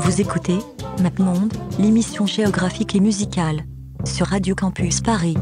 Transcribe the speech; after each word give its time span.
Vous 0.00 0.20
écoutez 0.20 0.58
MapMonde, 1.00 1.52
l'émission 1.78 2.26
géographique 2.26 2.94
et 2.94 3.00
musicale 3.00 3.64
sur 4.04 4.26
Radio 4.26 4.54
Campus 4.54 5.00
Paris. 5.00 5.36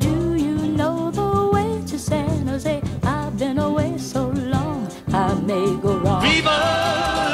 Do 0.00 0.36
you 0.36 0.76
know 0.76 1.10
the 1.10 1.52
way 1.52 1.80
to 1.90 1.98
San 1.98 2.46
Jose? 2.48 2.80
I've 3.02 3.36
been 3.36 3.58
away 3.58 3.98
so 3.98 4.32
long, 4.32 4.86
I 5.12 5.34
may 5.46 5.76
go 5.82 5.98
wrong. 5.98 6.22
Viva 6.22 6.50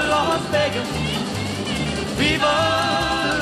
Las 0.09 0.41
Vegas! 0.51 0.89
Viva 2.19 2.47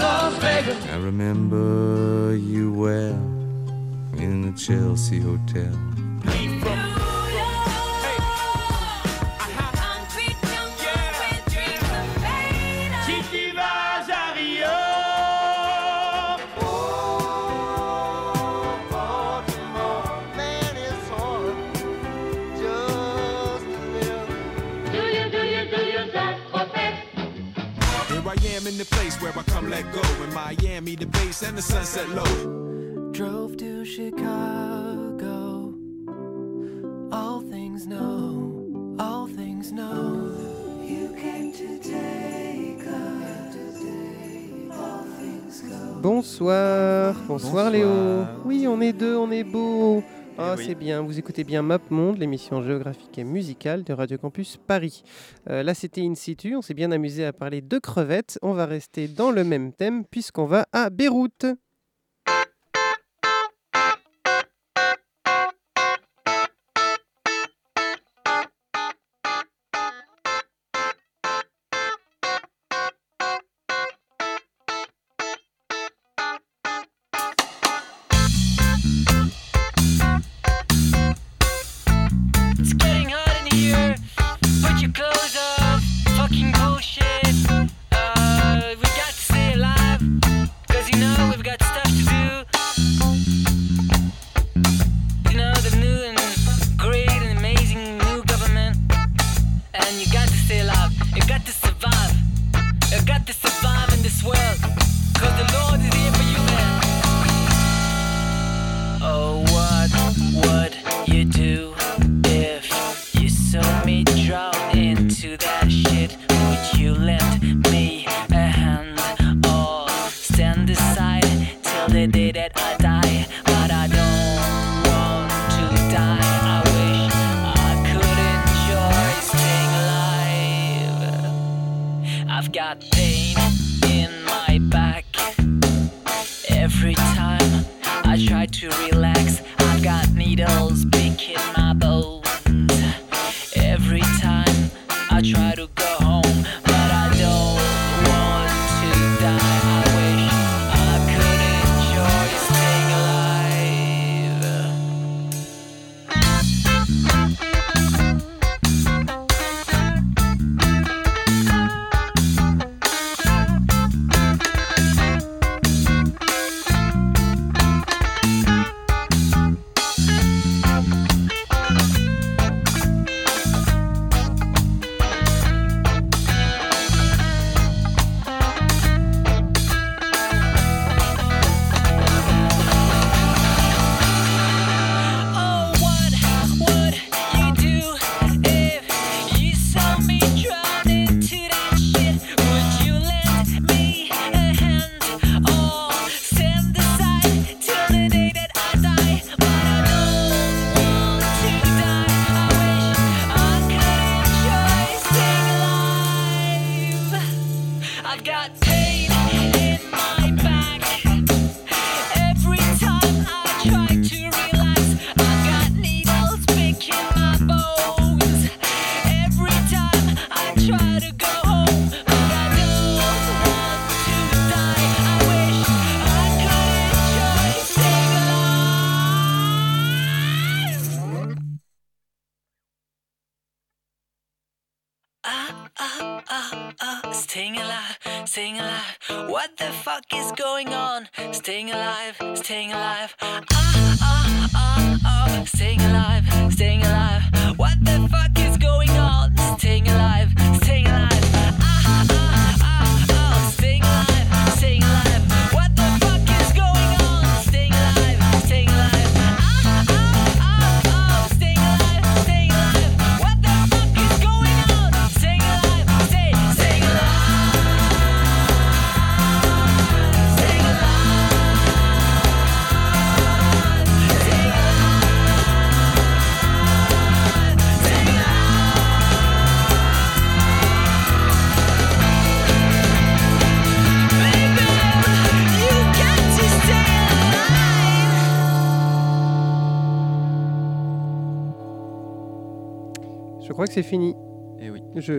Las 0.00 0.34
Vegas! 0.40 0.76
I 0.92 0.96
remember 0.96 2.36
you 2.36 2.72
well 2.72 3.18
in 4.18 4.42
the 4.42 4.52
Chelsea 4.58 5.20
Hotel. 5.20 5.72
place 29.04 29.20
where 29.20 29.32
I 29.38 29.42
come 29.42 29.68
let 29.68 29.84
go. 29.92 30.02
In 30.24 30.32
Miami, 30.32 30.96
the 30.96 31.06
bass 31.06 31.42
and 31.42 31.56
the 31.58 31.62
sunset 31.62 32.08
low. 32.10 33.12
Drove 33.12 33.56
to 33.58 33.84
Chicago. 33.84 35.74
All 37.12 37.40
things 37.42 37.86
know, 37.86 38.96
all 38.98 39.26
things 39.26 39.72
know. 39.72 40.32
You 40.82 41.14
came 41.20 41.52
today, 41.52 42.76
all 44.72 45.04
things 45.18 45.60
go. 45.60 46.00
Bonsoir, 46.00 47.14
bonsoir 47.28 47.70
Léo. 47.70 48.26
Oui, 48.44 48.66
on 48.66 48.80
est 48.80 48.92
deux, 48.92 49.16
on 49.16 49.30
est 49.30 49.44
beau. 49.44 50.02
Eh 50.36 50.40
ah, 50.40 50.56
c'est 50.56 50.74
bien, 50.74 51.00
vous 51.00 51.16
écoutez 51.16 51.44
bien 51.44 51.62
Map 51.62 51.78
Monde, 51.90 52.18
l'émission 52.18 52.60
géographique 52.60 53.16
et 53.18 53.22
musicale 53.22 53.84
de 53.84 53.92
Radio 53.92 54.18
Campus 54.18 54.56
Paris. 54.56 55.04
Euh, 55.48 55.62
là, 55.62 55.74
c'était 55.74 56.00
in 56.00 56.16
situ, 56.16 56.56
on 56.56 56.62
s'est 56.62 56.74
bien 56.74 56.90
amusé 56.90 57.24
à 57.24 57.32
parler 57.32 57.60
de 57.60 57.78
crevettes. 57.78 58.36
On 58.42 58.52
va 58.52 58.66
rester 58.66 59.06
dans 59.06 59.30
le 59.30 59.44
même 59.44 59.72
thème 59.72 60.04
puisqu'on 60.04 60.46
va 60.46 60.66
à 60.72 60.90
Beyrouth. 60.90 61.46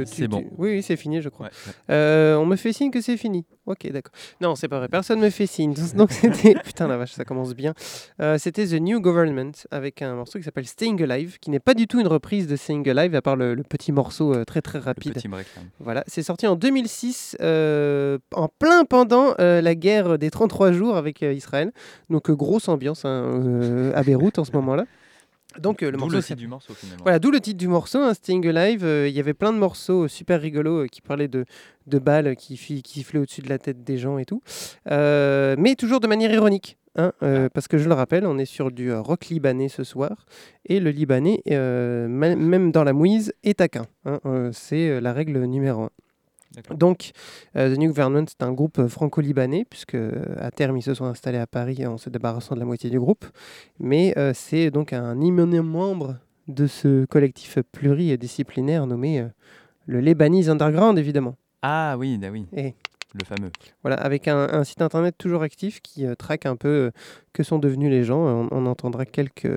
C'est 0.06 0.28
bon. 0.28 0.42
tu- 0.42 0.48
Oui, 0.58 0.82
c'est 0.84 0.96
fini, 0.96 1.22
je 1.22 1.30
crois. 1.30 1.48
Ouais. 1.48 1.74
Euh, 1.90 2.36
on 2.38 2.46
me 2.46 2.56
fait 2.56 2.74
signe 2.74 2.92
que 2.92 3.02
c'est 3.02 3.18
fini. 3.18 3.46
Ok, 3.66 3.90
d'accord. 3.92 4.14
Non, 4.42 4.56
c'est 4.56 4.68
pas 4.68 4.78
vrai. 4.80 4.88
Personne 4.88 5.20
me 5.20 5.30
fait 5.30 5.48
signe. 5.48 5.74
Donc 5.96 6.12
c'était. 6.12 6.56
Putain, 6.64 6.88
la 6.88 6.98
vache, 6.98 7.14
ça 7.14 7.26
commence 7.26 7.54
bien. 7.56 7.74
Euh, 8.22 8.38
c'était 8.38 8.66
The 8.66 8.74
New 8.82 9.00
Government 9.02 9.52
avec 9.72 10.02
un 10.02 10.16
morceau 10.16 10.40
qui 10.40 10.46
s'appelle 10.46 10.68
Staying 10.68 11.02
Alive, 11.04 11.38
qui 11.40 11.50
n'est 11.50 11.60
pas 11.60 11.74
du 11.74 11.88
tout 11.88 12.00
une 12.00 12.08
reprise 12.08 12.48
de 12.48 12.56
Staying 12.56 12.88
Alive, 12.90 13.16
à 13.16 13.22
part 13.22 13.36
le, 13.36 13.54
le 13.56 13.64
petit 13.64 13.92
morceau 13.92 14.34
euh, 14.34 14.44
très 14.46 14.62
très 14.62 14.80
Le 14.80 14.86
rapide. 14.86 15.14
petit 15.14 15.28
breakdown. 15.28 15.66
Voilà, 15.80 16.04
c'est 16.08 16.24
sorti 16.24 16.48
en 16.48 16.56
2006, 16.56 17.38
euh, 17.42 18.18
en 18.34 18.48
plein 18.48 18.86
pendant 18.86 19.34
la 19.40 19.76
guerre 19.76 20.18
des 20.18 20.30
33 20.32 20.72
jours 20.72 20.96
avec 20.98 21.22
Israël. 21.22 21.72
Donc 22.10 22.30
grosse 22.32 22.68
ambiance 22.70 23.06
hein, 23.06 23.92
à 23.96 24.04
Beyrouth 24.04 24.40
en 24.40 24.44
ce 24.46 24.52
moment-là. 24.54 24.86
Donc 25.60 25.84
euh, 25.84 25.92
le 25.92 25.98
morceau. 25.98 26.36
Du 26.36 26.48
morceau. 26.48 26.74
Voilà, 27.02 27.20
d'où 27.20 27.32
le 27.32 27.40
titre 27.40 27.58
du 27.58 27.68
morceau, 27.68 28.00
hein, 28.00 28.14
Sting 28.14 28.46
Alive. 28.48 28.84
Euh, 28.84 29.08
il 29.08 29.16
y 29.16 29.20
avait 29.20 29.34
plein 29.34 29.54
de 29.54 29.58
morceaux 29.58 30.04
euh, 30.04 30.08
super 30.08 30.42
rigolos 30.42 30.88
qui 30.88 31.02
parlaient 31.02 31.28
de, 31.28 31.46
balles 31.88 32.36
qui, 32.36 32.58
qui 32.58 32.82
sifflaient 32.84 33.20
au-dessus 33.20 33.42
de 33.42 33.50
la 33.50 33.58
tête 33.58 33.84
des 33.84 33.98
gens 33.98 34.18
et 34.18 34.26
tout. 34.26 34.42
mais 34.86 35.76
toujours 35.76 36.00
de 36.00 36.08
manière 36.08 36.32
ironique. 36.32 36.78
Hein, 36.98 37.12
ah. 37.22 37.50
Parce 37.54 37.68
que 37.68 37.78
je 37.78 37.90
le 37.90 37.94
rappelle, 37.94 38.26
on 38.26 38.38
est 38.38 38.46
sur 38.46 38.72
du 38.72 38.94
rock 38.94 39.26
libanais 39.28 39.70
ce 39.70 39.84
soir. 39.84 40.26
Et 40.66 40.80
le 40.80 40.92
libanais, 40.92 41.42
même 41.48 42.72
dans 42.72 42.84
la 42.84 42.94
mouise, 42.94 43.34
est 43.44 43.60
taquin. 43.60 43.86
Hein, 44.06 44.20
c'est 44.52 45.00
la 45.02 45.14
règle 45.14 45.44
numéro 45.44 45.84
1. 45.84 45.90
Donc, 46.76 47.12
euh, 47.56 47.74
The 47.74 47.78
New 47.78 47.90
Government, 47.90 48.26
c'est 48.28 48.44
un 48.44 48.52
groupe 48.54 48.88
franco-libanais, 48.88 49.66
puisque 49.70 49.98
à 50.38 50.52
terme, 50.52 50.78
ils 50.78 50.82
se 50.84 50.94
sont 50.94 51.06
installés 51.06 51.38
à 51.38 51.48
Paris 51.48 51.86
en 51.86 51.98
se 51.98 52.10
débarrassant 52.10 52.56
de 52.56 52.60
la 52.60 52.66
moitié 52.66 52.90
du 52.90 53.00
groupe. 53.00 53.26
Mais 53.80 54.14
euh, 54.18 54.32
c'est 54.34 54.72
donc 54.72 54.94
un 54.94 55.20
immense 55.22 55.64
membre 55.64 56.18
de 56.48 56.68
ce 56.68 57.06
collectif 57.06 57.58
pluridisciplinaire 57.72 58.86
nommé 58.88 59.20
euh, 59.22 59.28
le 59.86 60.00
Lebanese 60.02 60.50
Underground, 60.50 60.98
évidemment. 60.98 61.36
Ah 61.62 61.96
oui, 61.98 62.18
bah 62.18 62.28
oui. 62.32 62.46
Et 62.56 62.76
Le 63.14 63.26
fameux. 63.26 63.52
voilà, 63.82 63.98
avec 63.98 64.28
un, 64.28 64.48
un 64.52 64.64
site 64.64 64.82
internet 64.82 65.16
toujours 65.18 65.42
actif 65.42 65.82
qui 65.82 66.06
traque 66.18 66.46
un 66.46 66.56
peu 66.56 66.92
que 67.34 67.44
sont 67.44 67.60
devenus 67.60 67.90
les 67.90 68.04
gens. 68.04 68.20
On, 68.20 68.48
on 68.52 68.66
entendra 68.66 69.06
quelques, 69.06 69.48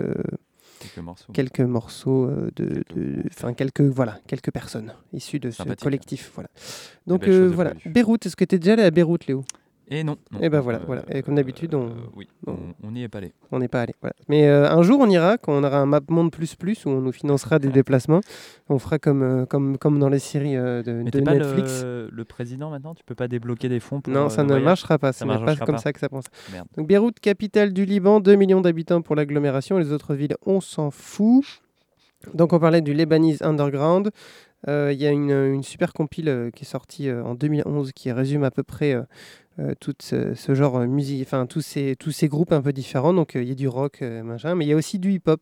Quelques 0.80 0.98
morceaux. 0.98 1.32
quelques 1.32 1.60
morceaux 1.60 2.26
euh, 2.26 2.50
de, 2.56 2.84
de- 2.94 3.22
enfin 3.28 3.52
quelques 3.54 3.80
voilà, 3.80 4.18
quelques 4.26 4.50
personnes 4.52 4.92
issues 5.12 5.38
de 5.40 5.50
ce 5.50 5.62
collectif. 5.74 6.30
Voilà. 6.34 6.48
Donc 7.06 7.26
euh, 7.26 7.48
voilà. 7.52 7.72
Beyrouth. 7.86 8.26
Est-ce 8.26 8.36
que 8.36 8.44
tu 8.44 8.54
es 8.54 8.58
déjà 8.58 8.74
allé 8.74 8.82
à 8.84 8.90
Beyrouth, 8.90 9.26
Léo? 9.26 9.44
Et 9.90 10.04
non. 10.04 10.16
non. 10.30 10.38
Eh 10.42 10.48
ben 10.50 10.60
voilà, 10.60 10.80
voilà. 10.86 11.02
Et 11.10 11.22
comme 11.22 11.34
d'habitude, 11.36 11.74
on- 11.74 11.92
oui, 12.14 12.28
on- 12.46 12.56
on 12.84 12.90
n'y 12.90 13.02
est 13.02 13.08
pas 13.08 13.18
allé. 13.18 13.32
On 13.52 13.58
n'est 13.58 13.68
pas 13.68 13.80
allé. 13.82 13.94
Voilà. 14.02 14.14
Mais 14.28 14.46
euh, 14.46 14.70
un 14.70 14.82
jour, 14.82 15.00
on 15.00 15.08
ira, 15.08 15.38
quand 15.38 15.52
on 15.52 15.64
aura 15.64 15.78
un 15.78 15.86
map 15.86 16.00
monde 16.10 16.30
plus 16.30 16.54
plus 16.56 16.84
où 16.84 16.90
on 16.90 17.00
nous 17.00 17.12
financera 17.12 17.58
des 17.58 17.68
déplacements. 17.68 18.20
On 18.68 18.78
fera 18.78 18.98
comme, 18.98 19.22
euh, 19.22 19.46
comme, 19.46 19.78
comme 19.78 19.98
dans 19.98 20.10
les 20.10 20.18
séries 20.18 20.56
euh, 20.56 20.82
de, 20.82 20.92
Mais 20.92 21.10
de 21.10 21.20
pas 21.20 21.34
Netflix. 21.34 21.82
le, 21.84 22.10
le 22.12 22.24
président 22.24 22.68
maintenant? 22.70 22.94
Tu 22.94 23.02
peux 23.04 23.14
pas 23.14 23.28
débloquer 23.28 23.68
des 23.70 23.80
fonds 23.80 24.00
pour 24.02 24.12
Non, 24.12 24.26
euh, 24.26 24.28
ça 24.28 24.42
ne 24.42 24.48
voyage? 24.48 24.64
marchera 24.64 24.98
pas. 24.98 25.12
Ça 25.12 25.20
Ce 25.20 25.24
n'est 25.24 25.34
pas 25.34 25.40
marchera 25.44 25.64
comme 25.66 25.76
pas. 25.76 25.80
ça 25.80 25.92
que 25.92 26.00
ça 26.00 26.08
pense. 26.10 26.24
Merde. 26.52 26.66
Donc 26.76 26.86
Beyrouth, 26.86 27.18
capitale 27.20 27.72
du 27.72 27.84
Liban, 27.86 28.20
2 28.20 28.34
millions 28.34 28.60
d'habitants 28.60 29.00
pour 29.00 29.16
l'agglomération. 29.16 29.78
Les 29.78 29.92
autres 29.92 30.14
villes, 30.14 30.36
on 30.44 30.60
s'en 30.60 30.90
fout. 30.90 31.44
Donc 32.34 32.52
on 32.52 32.58
parlait 32.58 32.80
du 32.82 32.92
Lebanese 32.94 33.40
Underground. 33.42 34.10
Euh, 34.66 34.90
Il 34.92 35.00
y 35.00 35.06
a 35.06 35.10
une, 35.10 35.30
une 35.30 35.62
super 35.62 35.92
compile 35.92 36.28
euh, 36.28 36.50
qui 36.50 36.64
est 36.64 36.66
sortie 36.66 37.08
euh, 37.08 37.22
en 37.24 37.34
2011 37.36 37.92
qui 37.92 38.10
résume 38.10 38.42
à 38.42 38.50
peu 38.50 38.64
près 38.64 38.92
euh, 38.92 39.02
euh, 39.02 39.04
euh, 39.60 39.74
tout 39.80 39.94
ce, 40.00 40.54
genre 40.54 40.76
euh, 40.76 40.86
musique, 40.86 41.20
enfin 41.26 41.46
tous 41.46 41.62
ces, 41.62 41.96
tous 41.96 42.12
ces 42.12 42.28
groupes 42.28 42.52
un 42.52 42.62
peu 42.62 42.72
différents. 42.72 43.12
Donc 43.12 43.34
euh, 43.34 43.42
il 43.42 43.48
y 43.48 43.52
a 43.52 43.56
du 43.56 43.66
rock, 43.66 44.02
machin, 44.02 44.54
mais 44.54 44.64
il 44.64 44.68
y 44.68 44.72
a 44.72 44.76
aussi 44.76 45.00
du 45.00 45.12
hip-hop. 45.12 45.40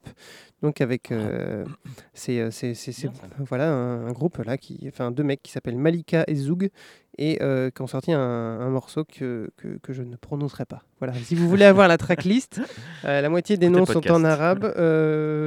Donc 0.63 0.81
avec 0.81 1.13
c'est 2.15 2.49
voilà 3.41 3.71
un, 3.71 4.13
groupe 4.13 4.39
là 4.39 4.57
qui, 4.57 4.87
enfin 4.89 5.11
deux 5.11 5.23
mecs 5.23 5.43
qui 5.43 5.53
s'appellent 5.53 5.77
Malika 5.77 6.25
et 6.29 6.35
Zoug 6.35 6.71
et 7.19 7.39
qui 7.75 7.83
ont 7.83 7.87
sorti 7.87 8.13
un, 8.13 8.71
morceau 8.71 9.05
que, 9.05 9.51
que, 9.59 9.93
je 9.93 10.03
ne 10.03 10.17
prononcerai 10.17 10.65
pas. 10.65 10.83
Voilà. 10.99 11.13
Si 11.13 11.35
vous 11.35 11.47
voulez 11.47 11.67
avoir 11.67 11.89
la 11.89 11.99
tracklist, 11.99 12.63
la 13.03 13.29
moitié 13.29 13.59
des 13.59 13.69
noms 13.69 13.85
sont 13.85 14.11
en 14.11 14.25
arabe. 14.25 14.65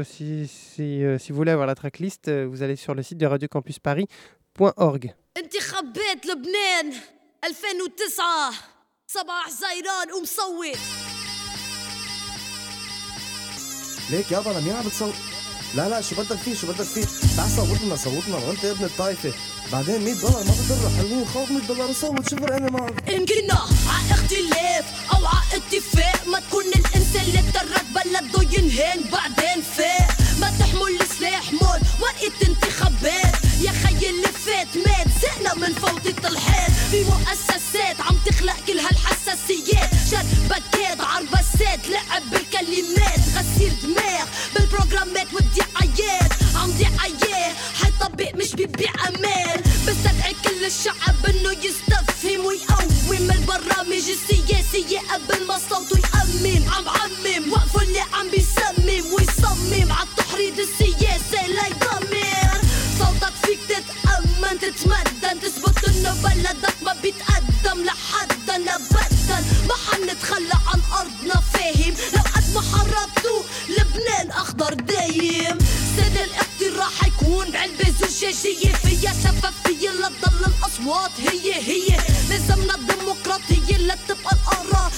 Si, 0.06 0.48
si, 0.48 1.04
si, 1.18 1.32
vous 1.32 1.36
voulez 1.36 1.52
avoir 1.52 1.66
la 1.66 1.76
tracklist, 1.76 2.30
vous 2.30 2.62
allez 2.62 2.76
sur 2.76 2.94
le 2.94 3.02
site 3.02 3.18
de 3.18 3.26
Radio 3.26 3.48
Campus 3.48 3.80
Paris.org. 3.80 5.16
2009 7.44 8.54
صباح 9.08 9.50
زيران 9.50 10.12
ومصوت. 10.18 10.80
ليك 14.10 14.32
يابا 14.32 14.52
أنا 14.52 14.60
مين 14.60 14.74
عم 14.74 14.86
بتصوت؟ 14.88 15.14
لا 15.76 15.90
لا 15.90 16.02
شو 16.02 16.16
بدك 16.16 16.38
فيه؟ 16.38 16.56
شو 16.56 16.68
بدك 16.68 16.86
فيه؟ 16.86 17.06
تعال 17.38 17.52
صوتنا 17.52 17.96
صوتنا 17.96 18.38
وانت 18.38 18.66
ابن 18.66 18.86
الطايفة. 18.86 19.34
بعدين 19.72 20.02
100 20.04 20.14
دولار 20.14 20.44
ما 20.44 20.52
بضر 20.52 20.90
حلوين 20.98 21.26
خذ 21.28 21.54
100 21.54 21.68
دولار 21.68 21.90
وصوت 21.90 22.30
شو 22.30 22.36
فرقانه 22.36 22.70
معك 22.72 23.10
إن 23.10 23.26
كنا 23.26 23.54
ع 23.88 24.14
اختلاف 24.14 24.86
أو 25.14 25.26
ع 25.26 25.42
اتفاق 25.54 26.28
ما 26.28 26.40
تكون 26.40 26.66
الإنسان 26.66 27.26
اللي 27.26 27.52
ترك 27.52 27.86
بلده 27.96 28.42
ينهان 28.58 29.04
بعدين 29.12 29.62
فاق. 29.62 30.08
ما 30.40 30.54
تحمل 30.60 31.00
سلاح 31.20 31.54
مول 31.54 31.80
ورقة 32.02 32.48
انتخابات. 32.48 33.39
خي 34.00 34.10
اللي 34.10 34.28
فات 34.28 34.68
مات 34.78 35.08
زقنا 35.22 35.54
من 35.68 35.74
فوضى 35.74 36.28
الحيط 36.28 36.72
في 36.92 37.04
مؤسسات 37.04 38.02
عم 38.02 38.16
تخلق 38.26 38.56
كل 38.68 38.80
هالحساسيات. 38.80 39.90
شربكات 40.12 41.02
عربسات 41.02 41.88
لعب 41.90 42.24
بالكلمات. 42.32 43.20
غسيل 43.36 43.74
دماغ 43.84 44.26
بالبروجرامات 44.56 45.28
والدعايات 45.34 46.32
عم 46.56 46.72
دعايات 46.72 47.56
حيطبق 47.82 48.36
مش 48.36 48.52
بيبيع 48.56 48.92
أمان. 49.08 49.62
بستدعي 49.88 50.36
كل 50.44 50.66
الشعب 50.66 51.26
انه 51.30 51.52
يستفهم 51.52 52.46
ويقوم 52.46 53.32
البرامج 53.32 54.04
السياسية 54.10 55.00
قبل 55.00 55.48
ما 55.48 55.60
صوته 55.70 56.00
يأمن 56.00 56.70
عم 56.70 56.90
عمم 56.90 57.52
وقفوا 57.54 57.82
اللي 57.82 58.00
عم 58.00 58.30
بيسمم. 58.30 59.14
ويصمم 59.14 59.92
عالتحريض 59.92 60.60
السياسي 60.60 61.54
لا 61.54 61.68
يدمر 61.68 62.09
صوتك 63.20 63.34
فيك 63.46 63.60
تتأمن 63.70 64.60
تتمدن. 64.60 65.40
تثبت 65.42 65.88
إنه 65.88 66.14
بلدك 66.24 66.76
ما 66.82 66.94
بيتقدم 67.02 67.84
لحدا 67.84 68.56
ابدا 68.76 69.38
ما 69.68 69.76
حنتخلى 69.92 70.58
عن 70.68 70.82
أرضنا 71.00 71.42
فاهم؟ 71.54 71.94
لو 72.14 72.22
قد 72.36 72.54
ما 72.54 72.62
حررتوا 72.62 73.42
لبنان 73.70 74.32
أخضر 74.32 74.74
دايم. 74.74 75.58
سد 75.98 76.18
الاقتراح 76.18 76.92
حيكون 77.02 77.52
بعلبة 77.52 77.94
زجاجية 78.02 78.74
فيها 78.74 79.14
شفافية 79.14 79.90
لا 79.90 80.12
تضل 80.22 80.46
الأصوات 80.46 81.12
هي 81.20 81.54
هي. 81.54 81.98
لازمنا 82.30 82.76
الديمقراطية 82.76 83.78
لا 83.78 83.98
تبقى 84.08 84.36
الآراء. 84.36 84.92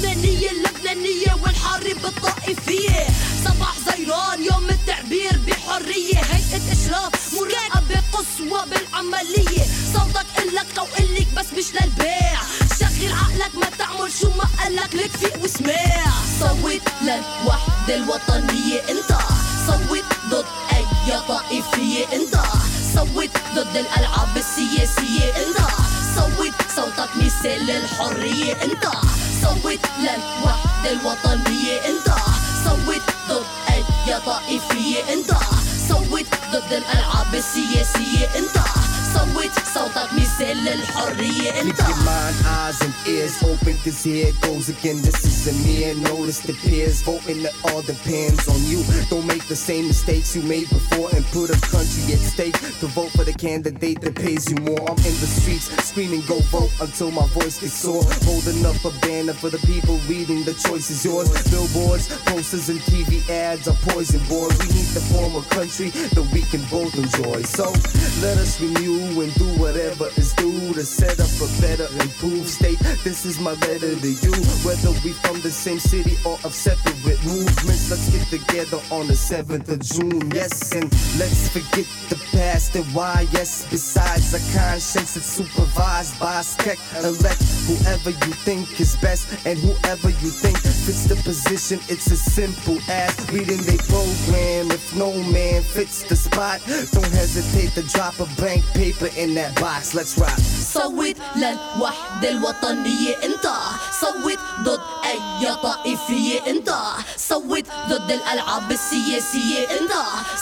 اللبنانية 0.00 0.50
اللبنانية 0.50 1.36
والحرب 1.42 2.04
الطائفية 2.04 3.06
صباح 3.44 3.74
زيران 3.86 4.44
يوم 4.44 4.70
التعبير 4.70 5.38
بحرية. 5.46 6.16
هيئة 6.16 6.72
إشراف 6.72 7.34
مراقبة 7.34 8.02
قصوى 8.12 8.62
بالعملية. 8.70 9.64
صوتك 9.94 10.26
إلك 10.38 10.66
لو 10.76 10.86
إلك 10.98 11.26
بس 11.36 11.46
مش 11.58 11.64
للبيع. 11.74 12.40
شغل 12.80 13.12
عقلك 13.12 13.54
ما 13.54 13.70
تعمل 13.78 14.12
شو 14.20 14.28
ما 14.28 14.44
قالك 14.58 14.94
لك 14.94 15.10
فيق 15.10 15.44
وسماع. 15.44 16.04
صوت 16.40 16.82
للوحدة 17.02 17.94
الوطنية 17.94 18.80
إنت. 18.90 19.18
صوت 19.66 20.04
ضد 20.30 20.46
أي 20.72 21.20
طائفية 21.28 22.04
إنت. 22.12 22.34
صوت 22.94 23.30
ضد 23.54 23.76
الألعاب 23.76 24.36
السياسية 24.36 25.30
إنت. 25.36 25.89
صوت 26.20 26.54
صوتك 26.76 27.16
مثال 27.16 27.70
الحرية 27.70 28.52
انت. 28.52 28.84
صوت 29.42 29.80
للوحدة 29.98 30.90
الوطنية 30.90 31.78
انت. 31.88 32.08
صوت 32.64 33.02
ضد 33.28 33.44
أي 33.70 34.20
طائفية 34.26 35.12
انت. 35.12 35.30
صوت 35.88 36.26
ضد 36.52 36.72
الألعاب 36.72 37.34
السياسية 37.34 38.26
انت. 38.38 38.79
صوت 39.13 39.51
صوتك 39.73 40.13
مثال 40.13 40.67
الحرية 40.67 41.61
انت 41.61 41.75
Keep 41.75 41.87
your 41.87 41.97
mind, 41.97 42.35
eyes, 42.45 42.81
and 42.85 42.93
ears 43.07 43.43
open, 43.43 43.75
cause 43.83 44.03
here 44.03 44.27
it 44.27 44.37
goes 44.41 44.69
again. 44.69 44.97
This 45.07 45.19
is 45.31 45.39
a 45.51 45.55
mere 45.67 45.93
notice 46.09 46.39
to 46.47 46.53
peers. 46.63 47.01
Voting 47.01 47.41
it 47.49 47.55
all 47.67 47.81
depends 47.81 48.47
on 48.53 48.59
you. 48.71 48.79
Don't 49.09 49.27
make 49.33 49.45
the 49.53 49.59
same 49.69 49.85
mistakes 49.87 50.35
you 50.35 50.41
made 50.55 50.67
before 50.69 51.09
and 51.15 51.23
put 51.37 51.47
a 51.57 51.59
country 51.75 52.03
at 52.15 52.21
stake 52.33 52.57
to 52.81 52.87
vote 52.97 53.11
for 53.17 53.25
the 53.29 53.33
candidate 53.33 53.99
that 54.01 54.15
pays 54.15 54.43
you 54.51 54.57
more. 54.69 54.83
I'm 54.91 55.01
in 55.09 55.15
the 55.23 55.29
streets 55.39 55.67
screaming, 55.89 56.23
go 56.33 56.37
vote 56.55 56.71
until 56.85 57.11
my 57.11 57.27
voice 57.39 57.55
gets 57.61 57.77
sore. 57.85 58.03
Holding 58.29 58.65
up 58.69 58.79
a 58.91 58.91
banner 59.05 59.35
for 59.41 59.49
the 59.55 59.61
people, 59.71 59.95
reading 60.13 60.43
the 60.49 60.55
choice 60.65 60.87
is 60.89 60.99
yours. 61.05 61.27
Billboards, 61.51 62.05
posters, 62.29 62.69
and 62.69 62.79
TV 62.91 63.09
ads 63.29 63.67
are 63.67 63.79
poison, 63.89 64.21
boy. 64.33 64.47
We 64.61 64.67
need 64.77 64.89
to 64.97 65.01
form 65.11 65.33
a 65.35 65.43
country 65.57 65.89
that 66.15 66.25
we 66.33 66.41
can 66.51 66.63
both 66.75 66.93
enjoy. 67.03 67.39
So 67.43 67.65
let 68.25 68.37
us 68.43 68.59
renew 68.59 68.98
and 69.00 69.34
do 69.34 69.46
whatever 69.58 70.08
is 70.16 70.32
due 70.34 70.72
to 70.74 70.84
set 70.84 71.18
up 71.20 71.30
a 71.40 71.48
better 71.60 71.88
improved 72.02 72.48
state. 72.48 72.78
This 73.04 73.24
is 73.24 73.40
my 73.40 73.52
letter 73.52 73.94
to 73.96 74.10
you. 74.10 74.34
Whether 74.64 74.90
we 75.02 75.12
from 75.12 75.40
the 75.40 75.50
same 75.50 75.78
city 75.78 76.16
or 76.24 76.38
of 76.44 76.54
separate 76.54 77.22
movements, 77.24 77.90
let's 77.90 78.10
get 78.10 78.26
together 78.28 78.78
on 78.90 79.06
the 79.06 79.14
7th 79.14 79.68
of 79.68 79.80
June. 79.80 80.30
Yes, 80.30 80.72
and 80.72 80.84
let's 81.18 81.48
forget 81.48 81.86
the 82.08 82.20
past 82.32 82.76
and 82.76 82.84
why. 82.94 83.26
Yes, 83.32 83.66
besides 83.70 84.34
a 84.34 84.40
conscience, 84.58 85.16
it's 85.16 85.26
supervised 85.26 86.18
by 86.20 86.42
tech. 86.58 86.78
Elect 87.02 87.42
whoever 87.66 88.10
you 88.10 88.32
think 88.44 88.80
is 88.80 88.96
best 88.96 89.46
and 89.46 89.58
whoever 89.58 90.10
you 90.10 90.30
think 90.30 90.58
fits 90.58 91.04
the 91.04 91.16
position. 91.16 91.78
It's 91.88 92.10
as 92.10 92.20
simple 92.20 92.78
as 92.88 93.12
reading 93.30 93.62
their 93.62 93.82
program. 93.88 94.70
If 94.70 94.94
no 94.94 95.12
man 95.32 95.62
fits 95.62 96.02
the 96.02 96.16
spot, 96.16 96.60
don't 96.66 97.12
hesitate 97.12 97.72
to 97.74 97.82
drop 97.82 98.18
a 98.20 98.26
blank 98.36 98.64
paper 98.90 99.10
in 99.16 99.34
that 99.34 99.54
box. 99.60 99.94
Let's 99.94 100.18
rock. 100.18 100.38
صوت 100.74 101.16
للوحدة 101.36 102.28
الوطنية 102.30 103.14
انت. 103.24 103.46
صوت 104.00 104.38
ضد 104.62 104.80
أي 105.04 105.54
طائفية 105.62 106.40
انت. 106.46 106.70
صوت 107.16 107.66
ضد 107.88 108.10
الألعاب 108.10 108.72
السياسية 108.72 109.64
انت. 109.80 109.92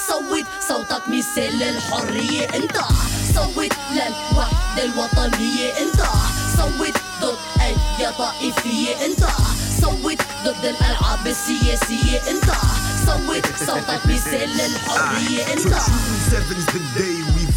صوت 0.08 0.44
صوتك 0.68 1.08
مثال 1.08 1.58
للحرية 1.58 2.46
انت. 2.54 2.76
صوت 3.34 3.72
للوحدة 3.92 4.84
الوطنية 4.84 5.68
انت. 5.82 6.02
صوت 6.56 6.96
ضد 7.20 7.38
أي 7.60 8.12
طائفية 8.18 9.06
انت. 9.06 9.24
صوت 9.82 10.18
ضد 10.44 10.64
الألعاب 10.64 11.26
السياسية 11.26 12.30
انت. 12.30 12.50
صوت 13.06 13.46
صوتك 13.66 14.06
مثال 14.06 14.48
للحرية 14.48 15.52
انت. 15.52 15.74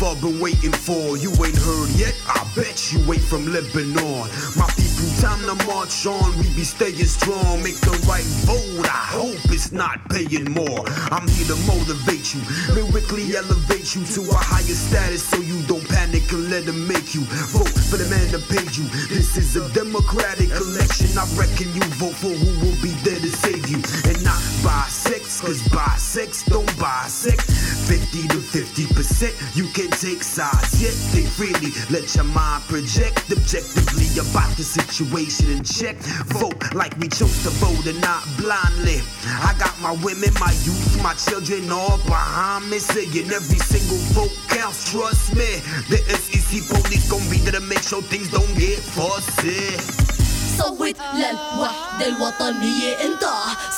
June 0.02 0.16
7's 0.16 0.22
the 0.22 0.32
day 0.32 0.32
we've 0.32 0.32
all 0.32 0.32
been 0.32 0.40
waiting 0.42 0.72
for. 0.72 1.18
You 1.18 1.30
ain't 1.46 1.58
heard 1.58 1.90
yet? 1.96 2.16
I 2.28 2.42
bet 2.56 2.92
you 2.92 3.00
wait 3.08 3.22
from 3.22 3.46
Lebanon. 3.54 4.28
My 4.58 4.68
people, 4.74 5.06
time 5.22 5.40
to 5.46 5.56
march 5.68 6.06
on. 6.06 6.38
We 6.38 6.50
be 6.56 6.64
staying 6.64 7.06
strong. 7.06 7.62
Make 7.64 7.80
the 7.82 7.94
right 8.10 8.26
vote. 8.50 8.90
I 8.90 9.06
hope 9.14 9.38
it's 9.54 9.72
not 9.72 9.98
paying 10.10 10.52
more. 10.52 10.84
I'm 11.12 11.28
here 11.30 11.48
to 11.54 11.58
motivate 11.70 12.34
you, 12.34 12.42
lyrically 12.74 13.36
elevate 13.36 13.96
you 13.96 14.04
to 14.18 14.22
a 14.32 14.38
higher 14.38 14.76
status 14.76 15.24
so 15.24 15.38
you 15.38 15.62
don't 15.68 15.88
panic 15.88 16.32
and 16.32 16.50
let 16.50 16.66
them 16.66 16.88
make 16.88 17.14
you 17.14 17.22
vote 17.54 17.70
for 17.70 17.98
the 17.98 18.08
man 18.10 18.26
that 18.32 18.44
paid 18.50 18.76
you. 18.76 18.86
This 19.10 19.38
is 19.38 19.56
a 19.56 19.68
democratic 19.74 20.50
election. 20.50 21.14
I 21.18 21.26
reckon 21.38 21.70
you 21.74 21.84
vote 22.02 22.18
for 22.18 22.34
who 22.34 22.50
will 22.66 22.80
be 22.82 22.92
there 23.06 23.20
to 23.20 23.30
save 23.30 23.70
you 23.70 23.78
and 24.10 24.18
not 24.24 24.42
buy 24.64 24.88
sex, 25.12 25.42
cause 25.42 25.68
buy 25.70 25.94
sex 25.98 26.44
don't 26.44 26.72
buy 26.80 27.04
sex. 27.08 27.44
50 27.90 28.28
to 28.30 28.38
50 28.38 28.94
percent, 28.94 29.36
you 29.56 29.68
can 29.76 29.92
take 30.00 30.24
sides 30.24 30.82
yet. 30.82 30.94
Think 31.12 31.28
freely, 31.28 31.72
let 31.92 32.16
your 32.16 32.24
mind 32.24 32.64
project 32.72 33.28
objectively 33.32 34.08
about 34.16 34.56
the 34.56 34.64
situation 34.64 35.52
and 35.52 35.66
check. 35.68 35.98
Vote 36.40 36.56
like 36.74 36.96
we 36.98 37.10
chose 37.10 37.44
to 37.44 37.50
vote 37.60 37.86
and 37.88 38.00
not 38.00 38.24
blindly. 38.38 39.02
I 39.44 39.54
got 39.60 39.76
my 39.82 39.92
women, 40.00 40.32
my 40.40 40.54
youth, 40.64 41.04
my 41.04 41.14
children 41.16 41.70
all 41.72 41.98
behind 42.08 42.70
me, 42.70 42.80
saying 42.80 43.28
every 43.32 43.60
single 43.60 44.00
vote 44.16 44.36
counts. 44.48 44.92
Trust 44.92 45.36
me, 45.36 45.60
the 45.92 46.00
SEC 46.08 46.64
police 46.72 47.10
gon' 47.12 47.28
be 47.30 47.38
there 47.44 47.60
to 47.60 47.60
make 47.60 47.84
sure 47.84 48.02
things 48.02 48.32
don't 48.32 48.56
get 48.56 48.80
fussy. 48.80 50.21
صوت 50.62 50.96
للوحدة 51.14 52.08
الوطنية 52.08 52.94
انت. 53.04 53.26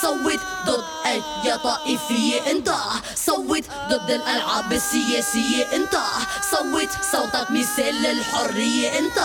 صوت 0.02 0.40
ضد 0.66 0.84
أي 1.06 1.58
طائفية 1.64 2.52
انت. 2.52 2.70
صوت 3.16 3.64
ضد 3.90 4.12
الألعاب 4.12 4.74
السياسية 4.74 5.76
انت. 5.76 5.98
صوت 6.52 6.90
صوتك 7.12 7.52
مثال 7.52 7.96
للحرية 7.96 9.00
انت. 9.00 9.20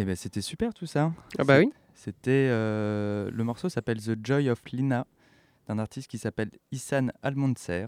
Et 0.00 0.04
ben 0.04 0.14
c'était 0.16 0.40
super 0.40 0.72
tout 0.72 0.86
ça. 0.86 1.12
Ah 1.38 1.44
bah 1.44 1.58
oui. 1.58 1.70
C'était 1.94 2.30
euh, 2.50 3.28
le 3.32 3.44
morceau 3.44 3.68
s'appelle 3.68 4.00
The 4.00 4.14
Joy 4.24 4.48
of 4.50 4.62
Lina 4.72 5.06
d'un 5.66 5.78
artiste 5.78 6.08
qui 6.08 6.18
s'appelle 6.18 6.50
Issan 6.72 7.10
Almonser 7.22 7.86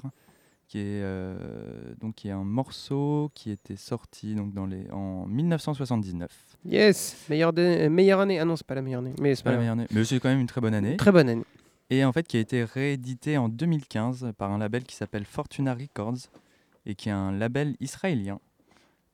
qui 0.67 0.79
est 0.79 1.03
euh, 1.03 1.95
donc 2.01 2.17
qui 2.17 2.29
est 2.29 2.33
un 2.33 2.45
morceau 2.45 3.31
qui 3.35 3.51
était 3.51 3.77
sorti 3.77 4.35
donc 4.35 4.53
dans 4.53 4.67
les 4.67 4.91
en 4.91 5.27
1979. 5.27 6.31
Yes, 6.65 7.17
meilleure, 7.29 7.53
dé- 7.53 7.63
euh, 7.87 7.91
meilleure 7.91 8.21
année. 8.21 8.39
Ah 8.39 8.45
non, 8.45 8.55
c'est 8.57 8.67
pas 8.67 8.75
la 8.75 8.83
meilleure 8.83 9.01
année. 9.01 9.15
Mais 9.21 9.35
c'est 9.35 9.43
pas 9.45 9.53
la 9.53 9.59
meilleure 9.59 9.73
année, 9.73 9.87
mais 9.93 10.05
c'est 10.05 10.19
quand 10.21 10.29
même 10.29 10.41
une 10.41 10.47
très 10.47 10.61
bonne 10.61 10.75
année. 10.75 10.97
Très 10.97 11.13
bonne 11.13 11.29
année. 11.29 11.45
Et 11.91 12.05
en 12.05 12.13
fait, 12.13 12.27
qui 12.27 12.37
a 12.37 12.41
été 12.41 12.63
réédité 12.65 13.37
en 13.37 13.49
2015 13.49 14.33
par 14.39 14.51
un 14.53 14.59
label 14.59 14.85
qui 14.85 14.95
s'appelle 14.95 15.25
Fortuna 15.25 15.75
Records 15.75 16.29
et 16.87 16.95
qui 16.95 17.09
est 17.09 17.13
un 17.13 17.33
label 17.33 17.75
israélien 17.81 18.39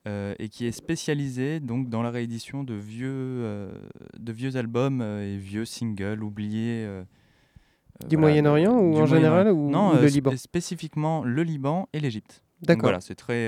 euh, 0.07 0.33
et 0.39 0.47
qui 0.49 0.65
est 0.65 0.71
spécialisé 0.71 1.59
donc 1.59 1.89
dans 1.89 2.01
la 2.01 2.09
réédition 2.09 2.63
de 2.63 2.73
vieux, 2.73 3.09
euh, 3.11 3.71
de 4.17 4.31
vieux 4.31 4.55
albums 4.55 5.01
euh, 5.01 5.21
et 5.35 5.37
vieux 5.37 5.65
singles 5.65 6.23
oubliés. 6.23 6.87
Du 8.07 8.15
voilà, 8.15 8.27
Moyen-Orient 8.41 8.77
ou 8.79 8.93
du 8.95 9.01
en 9.01 9.05
général 9.05 9.51
ou- 9.51 9.69
Non, 9.69 9.91
ou 9.93 10.01
le 10.01 10.07
Liban 10.07 10.31
spé- 10.31 10.37
spécifiquement 10.37 11.23
le 11.23 11.43
Liban 11.43 11.89
et 11.93 11.99
l'Égypte. 11.99 12.43
D'accord. 12.61 12.83
Voilà, 12.83 13.01
c'est 13.01 13.15
très, 13.15 13.47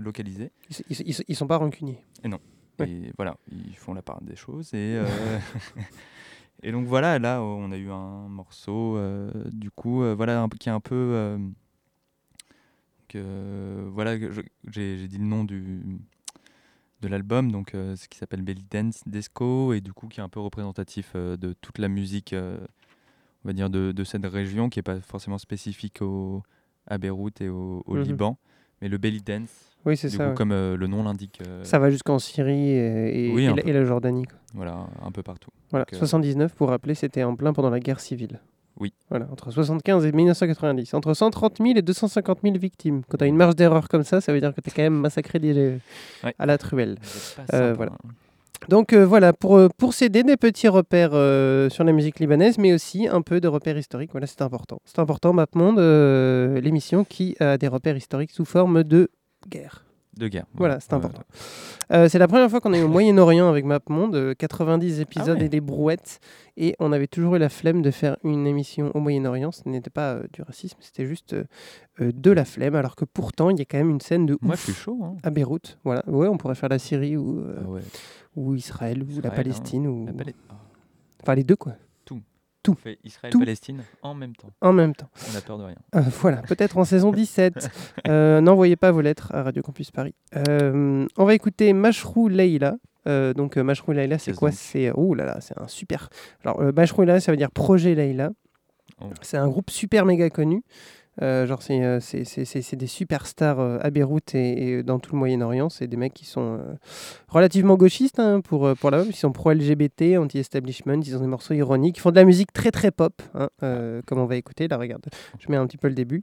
localisé. 0.00 0.50
Ils, 0.70 0.96
ils- 1.08 1.24
ils- 1.28 1.34
sont 1.36 1.46
pas 1.46 1.56
rancuniers. 1.58 1.98
Et 2.22 2.28
non. 2.28 2.38
Ouais. 2.78 2.88
Et 2.88 3.12
voilà, 3.16 3.36
ils 3.52 3.76
font 3.76 3.94
la 3.94 4.02
part 4.02 4.20
des 4.22 4.36
choses. 4.36 4.72
Et, 4.74 4.98
et 6.62 6.72
donc 6.72 6.86
voilà, 6.86 7.18
là, 7.18 7.42
on 7.42 7.70
a 7.72 7.76
eu 7.76 7.90
un 7.90 8.28
morceau, 8.28 8.96
euh, 8.96 9.30
du 9.52 9.70
coup, 9.70 10.02
euh, 10.02 10.14
voilà, 10.14 10.40
un 10.42 10.48
qui 10.48 10.68
est 10.68 10.72
un 10.72 10.80
peu. 10.80 10.94
euh, 10.94 11.38
que, 13.18 13.88
voilà, 13.92 14.16
j'ai 14.70 15.08
dit 15.08 15.18
le 15.18 15.24
nom 15.24 15.44
du, 15.44 15.82
de 17.00 17.08
l'album, 17.08 17.50
donc 17.52 17.74
euh, 17.74 17.96
ce 17.96 18.08
qui 18.08 18.18
s'appelle 18.18 18.42
Belly 18.42 18.64
Dance 18.70 19.02
Desco, 19.06 19.72
et 19.72 19.80
du 19.80 19.92
coup, 19.92 20.08
qui 20.08 20.20
est 20.20 20.22
un 20.22 20.28
peu 20.28 20.40
représentatif 20.40 21.12
euh, 21.14 21.36
de 21.36 21.52
toute 21.60 21.78
la 21.78 21.88
musique, 21.88 22.32
euh, 22.32 22.58
on 23.44 23.48
va 23.48 23.52
dire, 23.52 23.70
de, 23.70 23.92
de 23.92 24.04
cette 24.04 24.24
région, 24.26 24.68
qui 24.68 24.78
n'est 24.78 24.82
pas 24.84 25.00
forcément 25.00 25.38
spécifique 25.38 26.02
au, 26.02 26.42
à 26.86 26.98
Beyrouth 26.98 27.40
et 27.40 27.48
au, 27.48 27.82
au 27.86 27.94
Mhm. 27.96 28.02
Liban. 28.02 28.38
Mais 28.82 28.88
le 28.88 28.98
Belly 28.98 29.22
Dance, 29.22 29.76
Oui, 29.86 29.96
c'est 29.96 30.08
ça, 30.10 30.24
coup, 30.24 30.30
ouais. 30.30 30.34
comme 30.34 30.52
euh, 30.52 30.76
le 30.76 30.86
nom 30.86 31.02
l'indique. 31.04 31.40
euh, 31.46 31.62
Ça 31.64 31.78
va 31.78 31.90
jusqu'en 31.90 32.18
Syrie 32.18 32.70
et, 32.70 33.28
et- 33.28 33.32
Oui, 33.34 33.44
et 33.44 33.46
un 33.48 33.54
la, 33.54 33.62
peu. 33.62 33.68
et 33.68 33.72
la 33.72 33.84
Jordanie. 33.84 34.24
quoi. 34.26 34.38
Voilà, 34.54 34.86
un 35.02 35.12
peu 35.12 35.22
partout. 35.22 35.50
Voilà, 35.70 35.84
Donc, 35.84 35.94
euh, 35.94 35.98
79, 35.98 36.54
pour 36.54 36.68
rappeler, 36.68 36.94
c'était 36.94 37.22
en 37.22 37.34
plein 37.36 37.52
pendant 37.52 37.70
la 37.70 37.80
guerre 37.80 38.00
civile. 38.00 38.40
Oui. 38.80 38.92
Voilà, 39.08 39.26
entre 39.30 39.50
75 39.50 40.04
et 40.04 40.12
1990. 40.12 40.94
Entre 40.94 41.14
130 41.14 41.58
000 41.58 41.70
et 41.76 41.82
250 41.82 42.38
000 42.42 42.58
victimes. 42.58 43.02
Quand 43.08 43.18
tu 43.18 43.24
as 43.24 43.26
une 43.28 43.36
marge 43.36 43.54
d'erreur 43.56 43.88
comme 43.88 44.02
ça, 44.04 44.20
ça 44.20 44.32
veut 44.32 44.40
dire 44.40 44.54
que 44.54 44.60
tu 44.60 44.70
as 44.70 44.72
quand 44.74 44.82
même 44.82 44.98
massacré 44.98 45.38
des... 45.38 45.78
Ouais. 46.24 46.34
à 46.38 46.46
la 46.46 46.58
truelle. 46.58 46.96
Euh, 47.52 47.74
voilà. 47.74 47.92
hein. 47.92 48.08
Donc 48.68 48.92
euh, 48.92 49.04
voilà, 49.04 49.32
pour, 49.32 49.56
euh, 49.56 49.68
pour 49.76 49.92
s'aider 49.92 50.22
des 50.22 50.36
petits 50.36 50.68
repères 50.68 51.10
euh, 51.12 51.68
sur 51.68 51.84
la 51.84 51.92
musique 51.92 52.18
libanaise, 52.18 52.56
mais 52.58 52.72
aussi 52.72 53.06
un 53.06 53.20
peu 53.20 53.40
de 53.40 53.48
repères 53.48 53.76
historiques. 53.76 54.10
Voilà, 54.12 54.26
c'est 54.26 54.42
important. 54.42 54.80
C'est 54.84 54.98
important, 54.98 55.32
MapMonde, 55.32 55.78
l'émission 56.62 57.04
qui 57.04 57.36
a 57.40 57.58
des 57.58 57.68
repères 57.68 57.96
historiques 57.96 58.30
sous 58.30 58.44
forme 58.44 58.82
de 58.84 59.10
guerre. 59.48 59.84
De 60.16 60.28
guerre. 60.28 60.46
Voilà, 60.54 60.78
c'est 60.80 60.92
important. 60.92 61.22
Euh, 61.92 62.08
c'est 62.08 62.18
la 62.18 62.28
première 62.28 62.48
fois 62.48 62.60
qu'on 62.60 62.72
est 62.72 62.82
au 62.82 62.88
Moyen-Orient 62.88 63.48
avec 63.48 63.64
MapMonde, 63.64 64.14
euh, 64.14 64.34
90 64.34 65.00
épisodes 65.00 65.34
Ah 65.36 65.40
ouais. 65.40 65.46
et 65.46 65.48
des 65.48 65.60
brouettes, 65.60 66.20
et 66.56 66.76
on 66.78 66.92
avait 66.92 67.06
toujours 67.08 67.34
eu 67.34 67.38
la 67.38 67.48
flemme 67.48 67.82
de 67.82 67.90
faire 67.90 68.16
une 68.24 68.46
émission 68.46 68.90
au 68.94 69.00
Moyen-Orient. 69.00 69.50
Ce 69.52 69.68
n'était 69.68 69.90
pas 69.90 70.12
euh, 70.14 70.24
du 70.32 70.42
racisme, 70.42 70.78
c'était 70.80 71.06
juste 71.06 71.32
euh, 71.32 71.44
euh, 72.00 72.12
de 72.14 72.30
la 72.30 72.44
flemme, 72.44 72.74
alors 72.76 72.94
que 72.96 73.04
pourtant 73.04 73.50
il 73.50 73.58
y 73.58 73.62
a 73.62 73.64
quand 73.64 73.78
même 73.78 73.90
une 73.90 74.00
scène 74.00 74.24
de 74.26 74.38
Moi, 74.40 74.54
ouf 74.54 74.60
je 74.66 74.72
suis 74.72 74.80
chaud. 74.80 74.98
hein. 75.02 75.16
à 75.24 75.30
Beyrouth. 75.30 75.78
Voilà, 75.84 76.02
ouais, 76.08 76.28
on 76.28 76.36
pourrait 76.36 76.54
faire 76.54 76.68
la 76.68 76.78
Syrie 76.78 77.16
ou, 77.16 77.40
euh, 77.40 77.56
Ah 77.64 77.68
ouais. 77.68 77.80
ou 78.36 78.54
Israël 78.54 79.02
ou 79.02 79.20
la 79.20 79.30
hein. 79.30 79.32
Palestine 79.34 79.86
ou 79.88 80.06
La 80.06 80.12
Palais- 80.12 80.34
Ah, 80.48 80.54
enfin 81.22 81.34
les 81.34 81.44
deux 81.44 81.56
quoi. 81.56 81.72
Tout. 82.64 82.72
Tout. 82.72 82.78
On 82.80 82.82
fait 82.82 82.98
Israël, 83.04 83.30
Tout. 83.30 83.40
Palestine 83.40 83.84
en 84.00 84.14
même 84.14 84.34
temps. 84.34 84.48
En 84.62 84.72
même 84.72 84.94
temps. 84.94 85.10
On 85.30 85.36
a 85.36 85.40
peur 85.42 85.58
de 85.58 85.64
rien. 85.64 85.76
Euh, 85.94 86.00
voilà, 86.20 86.38
peut-être 86.38 86.78
en 86.78 86.84
saison 86.84 87.12
17. 87.12 87.70
Euh, 88.08 88.40
N'envoyez 88.40 88.76
pas 88.76 88.90
vos 88.90 89.00
lettres 89.00 89.34
à 89.34 89.42
Radio 89.42 89.62
Campus 89.62 89.90
Paris. 89.90 90.14
Euh, 90.48 91.06
on 91.16 91.24
va 91.24 91.34
écouter 91.34 91.72
Mashrou 91.72 92.28
Leila. 92.28 92.76
Donc, 93.06 93.56
Mashrou 93.56 93.92
Leila, 93.92 94.18
c'est 94.18 94.34
quoi 94.34 94.50
C'est 94.50 94.90
oh 94.94 95.14
là 95.14 95.24
là, 95.24 95.40
c'est 95.40 95.58
un 95.58 95.68
super. 95.68 96.08
Alors, 96.44 96.60
Mashrou 96.74 97.02
Leila, 97.02 97.20
ça 97.20 97.32
veut 97.32 97.36
dire 97.36 97.50
projet 97.50 97.94
Leila. 97.94 98.30
Oh. 99.00 99.06
C'est 99.22 99.36
un 99.36 99.48
groupe 99.48 99.70
super 99.70 100.06
méga 100.06 100.30
connu. 100.30 100.62
Euh, 101.22 101.46
genre, 101.46 101.62
c'est 101.62 101.82
euh, 101.84 102.00
c'est- 102.00 102.24
c'est- 102.24 102.44
c'est- 102.44 102.62
c'est 102.62 102.76
des 102.76 102.86
superstars 102.88 103.60
euh, 103.60 103.78
à 103.82 103.90
Beyrouth 103.90 104.34
et, 104.34 104.78
et 104.78 104.82
dans 104.82 104.98
tout 104.98 105.12
le 105.12 105.18
Moyen-Orient. 105.18 105.68
C'est 105.68 105.86
des 105.86 105.96
mecs 105.96 106.12
qui 106.14 106.24
sont 106.26 106.58
euh, 106.58 106.74
relativement 107.28 107.76
gauchistes 107.76 108.18
hein, 108.18 108.40
pour, 108.40 108.72
pour 108.80 108.90
la 108.90 109.02
Ils 109.02 109.14
sont 109.14 109.30
pro-LGBT, 109.30 110.18
anti-establishment. 110.18 111.00
Ils 111.04 111.16
ont 111.16 111.20
des 111.20 111.26
morceaux 111.28 111.54
ironiques. 111.54 111.98
Ils 111.98 112.00
font 112.00 112.10
de 112.10 112.16
la 112.16 112.24
musique 112.24 112.52
très 112.52 112.70
très 112.72 112.90
pop, 112.90 113.22
hein, 113.34 113.48
euh, 113.62 114.02
comme 114.06 114.18
on 114.18 114.26
va 114.26 114.36
écouter. 114.36 114.66
Là, 114.66 114.76
regarde, 114.76 115.04
je 115.38 115.50
mets 115.50 115.56
un 115.56 115.66
petit 115.66 115.78
peu 115.78 115.88
le 115.88 115.94
début. 115.94 116.22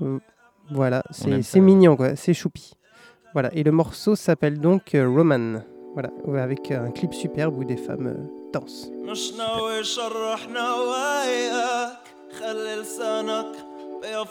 Euh, 0.00 0.18
voilà, 0.70 1.02
c'est 1.44 1.60
mignon, 1.60 1.96
quoi. 1.96 2.16
C'est 2.16 2.32
choupi. 2.34 2.72
Voilà, 3.34 3.50
et 3.54 3.62
le 3.62 3.72
morceau 3.72 4.16
s'appelle 4.16 4.58
donc 4.58 4.94
euh, 4.94 5.06
Roman. 5.08 5.60
Voilà, 5.94 6.10
avec 6.42 6.70
un 6.70 6.90
clip 6.92 7.12
superbe 7.12 7.58
où 7.58 7.64
des 7.64 7.76
femmes 7.76 8.06
euh, 8.06 8.50
dansent. 8.52 8.90
نواياك 14.02 14.28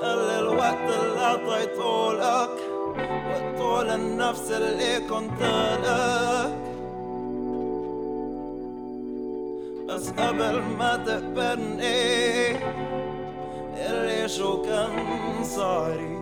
خلي 0.00 0.38
الوقت 0.38 0.90
اللي 1.02 1.20
عطيته 1.20 2.12
لك 2.12 2.58
والطول 3.06 3.88
النفس 3.88 4.50
اللي 4.50 5.00
كنت 5.00 5.42
لك. 5.84 6.62
بس 9.88 10.10
قبل 10.10 10.62
ما 10.78 10.96
تقبلني 10.96 12.56
اللي 13.76 14.28
شو 14.28 14.62
كان 14.62 15.44
صاري 15.44 16.21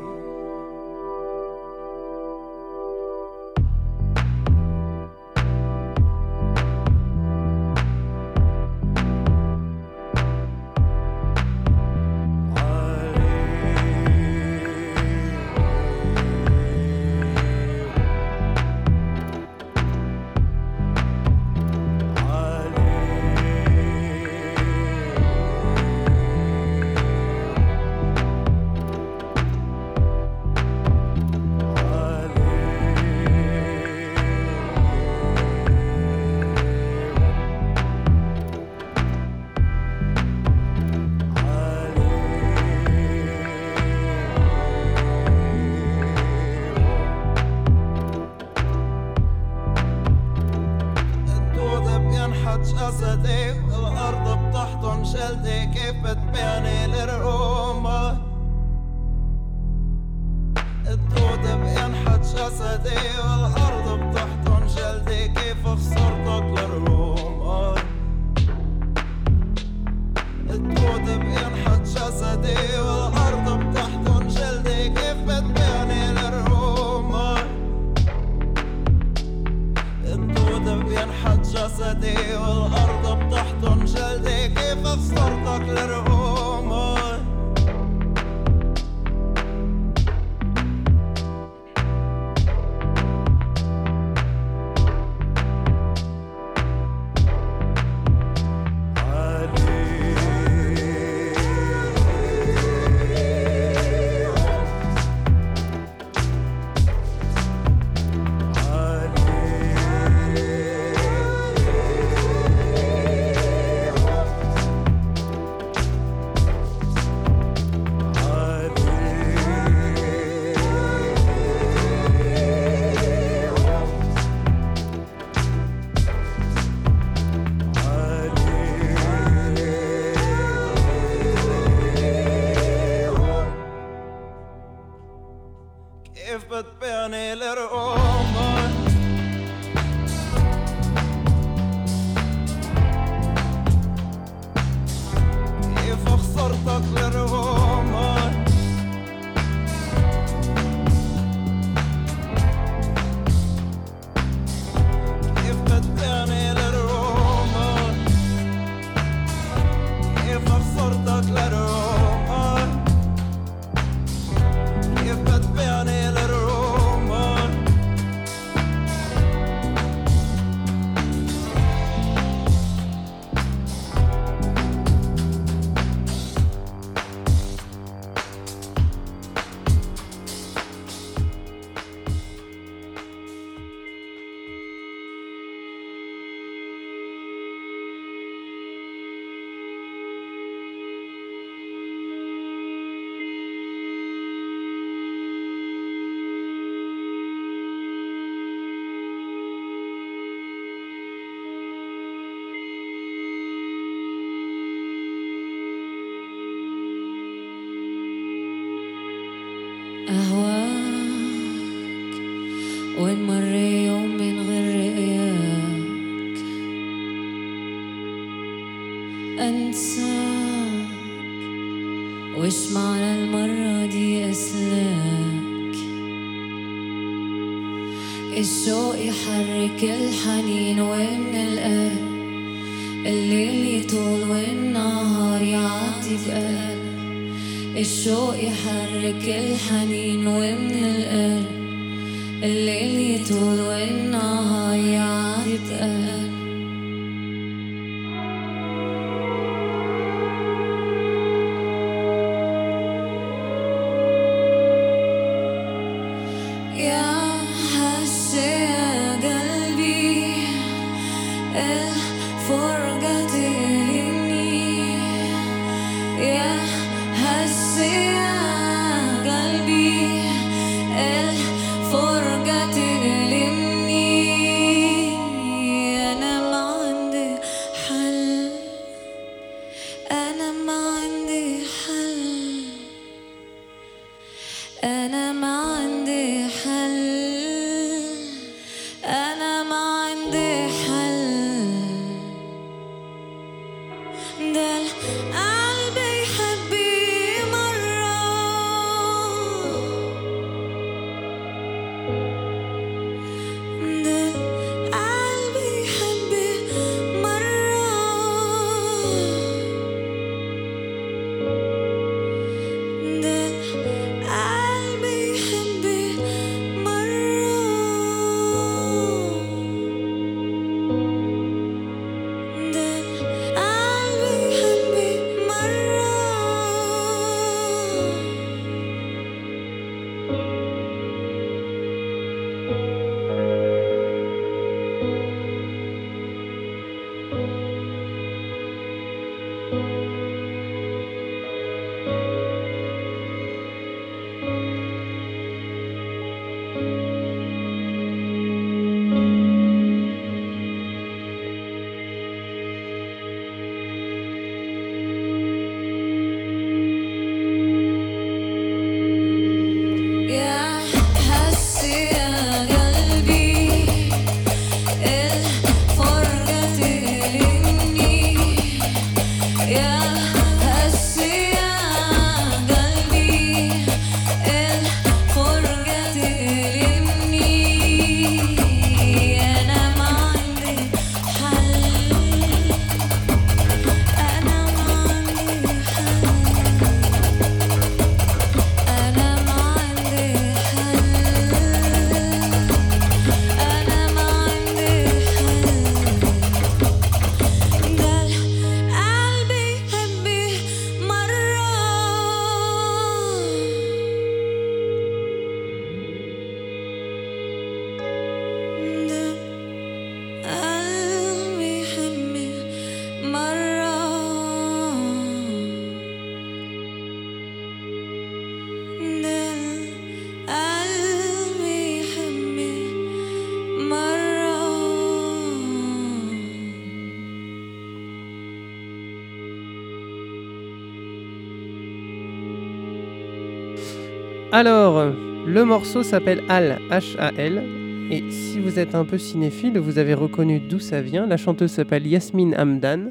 Alors, 434.60 435.06
le 435.46 435.64
morceau 435.64 436.02
s'appelle 436.02 436.42
Al, 436.50 436.80
H-A-L. 436.90 437.62
Et 438.10 438.30
si 438.30 438.60
vous 438.60 438.78
êtes 438.78 438.94
un 438.94 439.06
peu 439.06 439.16
cinéphile, 439.16 439.78
vous 439.78 439.96
avez 439.96 440.12
reconnu 440.12 440.60
d'où 440.60 440.78
ça 440.78 441.00
vient. 441.00 441.26
La 441.26 441.38
chanteuse 441.38 441.70
s'appelle 441.70 442.06
Yasmine 442.06 442.54
Hamdan. 442.58 443.08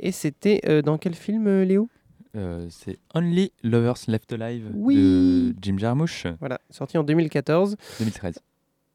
Et 0.00 0.10
c'était 0.10 0.62
euh, 0.66 0.80
dans 0.80 0.96
quel 0.96 1.12
film, 1.12 1.48
euh, 1.48 1.66
Léo? 1.66 1.90
Euh, 2.34 2.66
c'est 2.70 2.98
Only 3.14 3.52
Lovers 3.62 3.98
Left 4.08 4.32
Alive 4.32 4.70
Oui. 4.72 4.96
de 4.96 5.54
Jim 5.60 5.76
Jarmusch. 5.76 6.26
Voilà, 6.40 6.62
sorti 6.70 6.96
en 6.96 7.04
2014. 7.04 7.76
2013. 7.98 8.38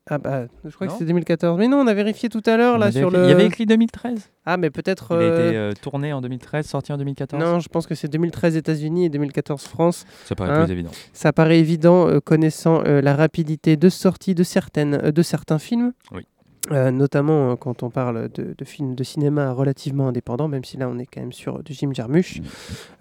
Ah 0.10 0.18
bah, 0.18 0.46
je 0.66 0.72
crois 0.74 0.88
que 0.88 0.94
c'était 0.94 1.06
2014. 1.06 1.60
Mais 1.60 1.68
non, 1.68 1.78
on 1.78 1.88
avait 1.88 2.04
vérifié 2.04 2.28
tout 2.28 2.42
à 2.48 2.58
l'heure 2.58 2.80
là 2.80 2.92
sur 2.92 3.10
écrit- 3.10 3.18
le. 3.20 3.24
Il 3.26 3.30
y 3.30 3.32
avait 3.34 3.46
écrit 3.46 3.66
2013. 3.68 4.32
Ah, 4.46 4.58
mais 4.58 4.72
peut-être. 4.72 5.10
Il 5.12 5.18
a 5.18 5.20
euh, 5.20 5.48
été 5.50 5.58
euh, 5.58 5.72
tourné 5.80 6.12
en 6.12 6.22
2013, 6.22 6.66
sorti 6.66 6.92
en 6.92 6.98
2014. 6.98 7.42
Non, 7.42 7.60
je 7.60 7.70
pense 7.70 7.86
que 7.86 7.94
c'est 7.94 8.08
2013 8.08 8.56
États-Unis 8.58 9.06
et 9.06 9.10
2014 9.10 9.64
France. 9.68 10.06
Ça 10.26 10.34
paraît 10.36 10.64
plus 10.64 10.72
évident. 10.72 10.90
Ça 11.14 11.32
paraît 11.34 11.60
évident, 11.60 12.08
euh, 12.08 12.20
connaissant 12.20 12.84
euh, 12.86 13.02
la 13.02 13.16
rapidité 13.16 13.78
de 13.78 13.90
sortie 13.90 14.34
de, 14.34 14.44
certaines, 14.44 14.96
euh, 14.96 15.12
de 15.12 15.22
certains 15.22 15.60
films. 15.60 15.94
Oui. 16.12 16.26
Euh, 16.70 16.92
notamment 16.92 17.52
euh, 17.52 17.56
quand 17.56 17.82
on 17.82 17.90
parle 17.90 18.30
de, 18.30 18.54
de 18.56 18.66
films 18.66 18.94
de 18.94 19.04
cinéma 19.04 19.52
relativement 19.52 20.08
indépendants, 20.08 20.48
même 20.48 20.64
si 20.64 20.78
là 20.78 20.88
on 20.90 21.00
est 21.00 21.08
quand 21.08 21.20
même 21.20 21.32
sur 21.32 21.64
du 21.64 21.74
Jim 21.74 21.90
Jarmusch. 21.92 22.40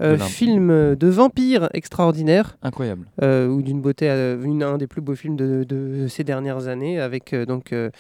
Euh, 0.01 0.15
De 0.15 0.19
l'im- 0.19 0.25
film 0.25 0.71
euh, 0.71 0.97
de 0.97 1.09
vampire 1.09 1.69
extraordinaire. 1.75 2.57
Incroyable. 2.63 3.07
Euh, 3.23 3.49
ou 3.49 3.61
d'une 3.61 3.83
beauté, 3.83 4.09
euh, 4.09 4.43
une, 4.43 4.63
un 4.63 4.79
des 4.79 4.87
plus 4.87 5.03
beaux 5.03 5.15
films 5.15 5.37
de, 5.37 5.65
de 5.65 6.07
ces 6.09 6.25
dernières 6.25 6.69
années, 6.69 6.99
avec 6.99 7.35
euh, 7.35 7.45
donc 7.45 7.75
euh, 7.75 7.91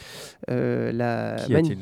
euh, 0.50 0.92
la 0.92 1.36
Qui 1.36 1.76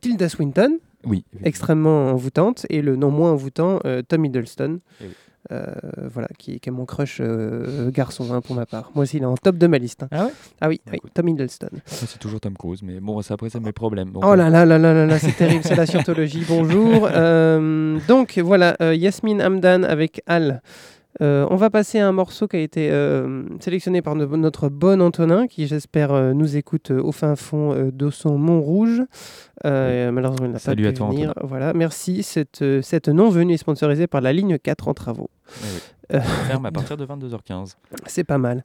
Tilda 0.00 0.28
Swinton, 0.28 0.78
Oui, 1.04 1.24
extrêmement 1.42 2.10
envoûtante, 2.12 2.64
et 2.70 2.80
le 2.80 2.94
non 2.94 3.10
moins 3.10 3.32
envoûtant 3.32 3.80
euh, 3.86 4.02
Tom 4.06 4.24
Hiddleston. 4.24 4.78
Eh 5.00 5.04
oui. 5.06 5.10
Euh, 5.52 5.64
voilà, 6.12 6.28
qui, 6.38 6.60
qui 6.60 6.68
est 6.68 6.72
mon 6.72 6.84
crush 6.84 7.18
euh, 7.20 7.90
garçon 7.90 8.32
hein, 8.32 8.40
pour 8.40 8.54
ma 8.54 8.66
part. 8.66 8.90
Moi 8.94 9.02
aussi, 9.02 9.16
il 9.16 9.22
est 9.24 9.26
en 9.26 9.34
top 9.36 9.56
de 9.58 9.66
ma 9.66 9.78
liste. 9.78 10.04
hein. 10.04 10.08
Ah 10.12 10.24
ouais? 10.26 10.32
Ah 10.60 10.68
oui, 10.68 10.80
oui, 10.92 10.98
Tom 11.12 11.26
Hiddleston. 11.28 11.70
C'est 11.86 12.18
toujours 12.18 12.40
Tom 12.40 12.54
Cruise, 12.56 12.82
mais 12.82 13.00
bon, 13.00 13.20
ça, 13.22 13.34
après, 13.34 13.50
c'est 13.50 13.58
mes 13.60 13.72
problèmes. 13.72 14.12
Oh 14.14 14.24
euh, 14.24 14.36
là 14.36 14.48
là 14.48 14.64
là 14.64 14.78
là 14.78 14.94
là 14.94 15.06
là, 15.06 15.18
c'est 15.18 15.32
terrible, 15.36 15.62
c'est 15.64 15.74
la 15.74 15.86
scientologie. 15.86 16.44
Bonjour. 16.48 17.08
Donc 18.08 18.38
voilà, 18.38 18.76
Yasmine 18.94 19.42
Hamdan 19.42 19.84
avec 19.84 20.22
Al. 20.26 20.62
Euh, 21.20 21.44
on 21.50 21.56
va 21.56 21.70
passer 21.70 21.98
à 21.98 22.06
un 22.06 22.12
morceau 22.12 22.46
qui 22.46 22.56
a 22.56 22.60
été 22.60 22.88
euh, 22.90 23.42
sélectionné 23.58 24.00
par 24.00 24.14
no- 24.14 24.36
notre 24.36 24.68
bon 24.68 25.02
Antonin, 25.02 25.48
qui 25.48 25.66
j'espère 25.66 26.12
euh, 26.12 26.32
nous 26.32 26.56
écoute 26.56 26.92
au 26.92 27.10
fin 27.10 27.34
fond 27.34 27.90
de 27.92 28.10
son 28.10 28.38
Mont-Rouge. 28.38 29.02
Euh, 29.66 30.12
malheureusement, 30.12 30.46
il 30.46 30.52
n'a 30.52 30.60
pas 30.60 30.74
pu 30.76 30.86
à 30.86 30.92
toi, 30.92 31.08
venir. 31.08 31.30
Antonin. 31.30 31.46
Voilà, 31.48 31.72
merci. 31.74 32.22
Cette, 32.22 32.64
cette 32.82 33.08
non-venue 33.08 33.54
est 33.54 33.58
sponsorisée 33.58 34.06
par 34.06 34.20
la 34.20 34.32
ligne 34.32 34.56
4 34.56 34.86
en 34.86 34.94
travaux. 34.94 35.28
Eh 35.62 35.64
oui. 35.64 35.80
Euh, 36.16 36.20
Ferme 36.20 36.66
à 36.66 36.72
partir 36.72 36.96
de 36.96 37.06
22h15. 37.06 37.74
c'est 38.06 38.24
pas 38.24 38.38
mal. 38.38 38.64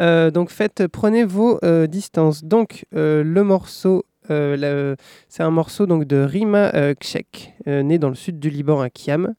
Euh, 0.00 0.30
donc 0.30 0.50
faites, 0.50 0.86
prenez 0.86 1.24
vos 1.24 1.58
euh, 1.64 1.86
distances. 1.86 2.44
Donc 2.44 2.86
le 2.92 3.42
morceau, 3.42 4.04
euh, 4.30 4.94
c'est 5.28 5.42
un 5.42 5.50
morceau 5.50 5.86
donc 5.86 6.04
de 6.04 6.16
Rima 6.18 6.70
euh, 6.74 6.94
Kchek, 6.94 7.54
euh, 7.66 7.82
née 7.82 7.98
dans 7.98 8.08
le 8.08 8.14
sud 8.14 8.38
du 8.38 8.48
Liban 8.50 8.80
à 8.80 8.90
Kiam. 8.90 9.34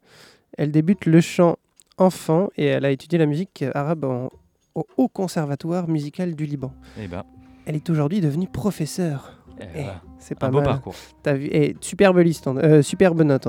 Elle 0.57 0.71
débute 0.71 1.05
le 1.05 1.21
chant 1.21 1.57
enfant 1.97 2.49
et 2.57 2.65
elle 2.65 2.83
a 2.85 2.91
étudié 2.91 3.17
la 3.17 3.25
musique 3.25 3.63
arabe 3.73 4.03
en- 4.03 4.29
au 4.75 4.85
Haut 4.97 5.07
Conservatoire 5.07 5.87
musical 5.87 6.35
du 6.35 6.45
Liban. 6.45 6.73
Eh 7.01 7.07
ben, 7.07 7.23
Elle 7.65 7.75
est 7.77 7.89
aujourd'hui 7.89 8.19
devenue 8.19 8.47
professeure. 8.47 9.39
Eh 9.59 9.63
eh, 9.75 9.83
c'est 10.19 10.37
pas 10.37 10.47
un 10.47 10.51
beau 10.51 10.57
mal. 10.57 10.67
parcours. 10.67 10.95
Eh, 11.25 11.75
superbe 11.79 12.17
liste, 12.19 12.47
euh, 12.47 12.81
superbe 12.81 13.21
note. 13.21 13.47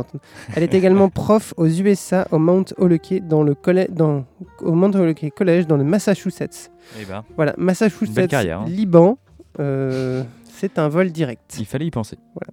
Elle 0.55 0.63
est 0.63 0.75
également 0.75 1.09
prof 1.11 1.55
aux 1.57 1.67
USA 1.67 2.27
au 2.31 2.39
Mount 2.39 2.65
Holyoke 2.79 3.21
dans 3.23 3.43
le 3.43 3.55
collège, 3.55 3.91
dans 3.91 4.25
au 4.61 4.73
Mount 4.73 4.93
College 5.37 5.67
dans 5.67 5.77
le 5.77 5.85
Massachusetts. 5.85 6.71
Ben, 7.09 7.25
voilà, 7.35 7.55
Massachusetts, 7.59 8.29
carrière. 8.29 8.61
Hein. 8.61 8.67
Liban. 8.69 9.19
Euh, 9.59 10.23
c'est 10.45 10.79
un 10.79 10.89
vol 10.89 11.11
direct. 11.11 11.57
Il 11.59 11.67
fallait 11.67 11.87
y 11.87 11.91
penser. 11.91 12.19
Voilà. 12.35 12.53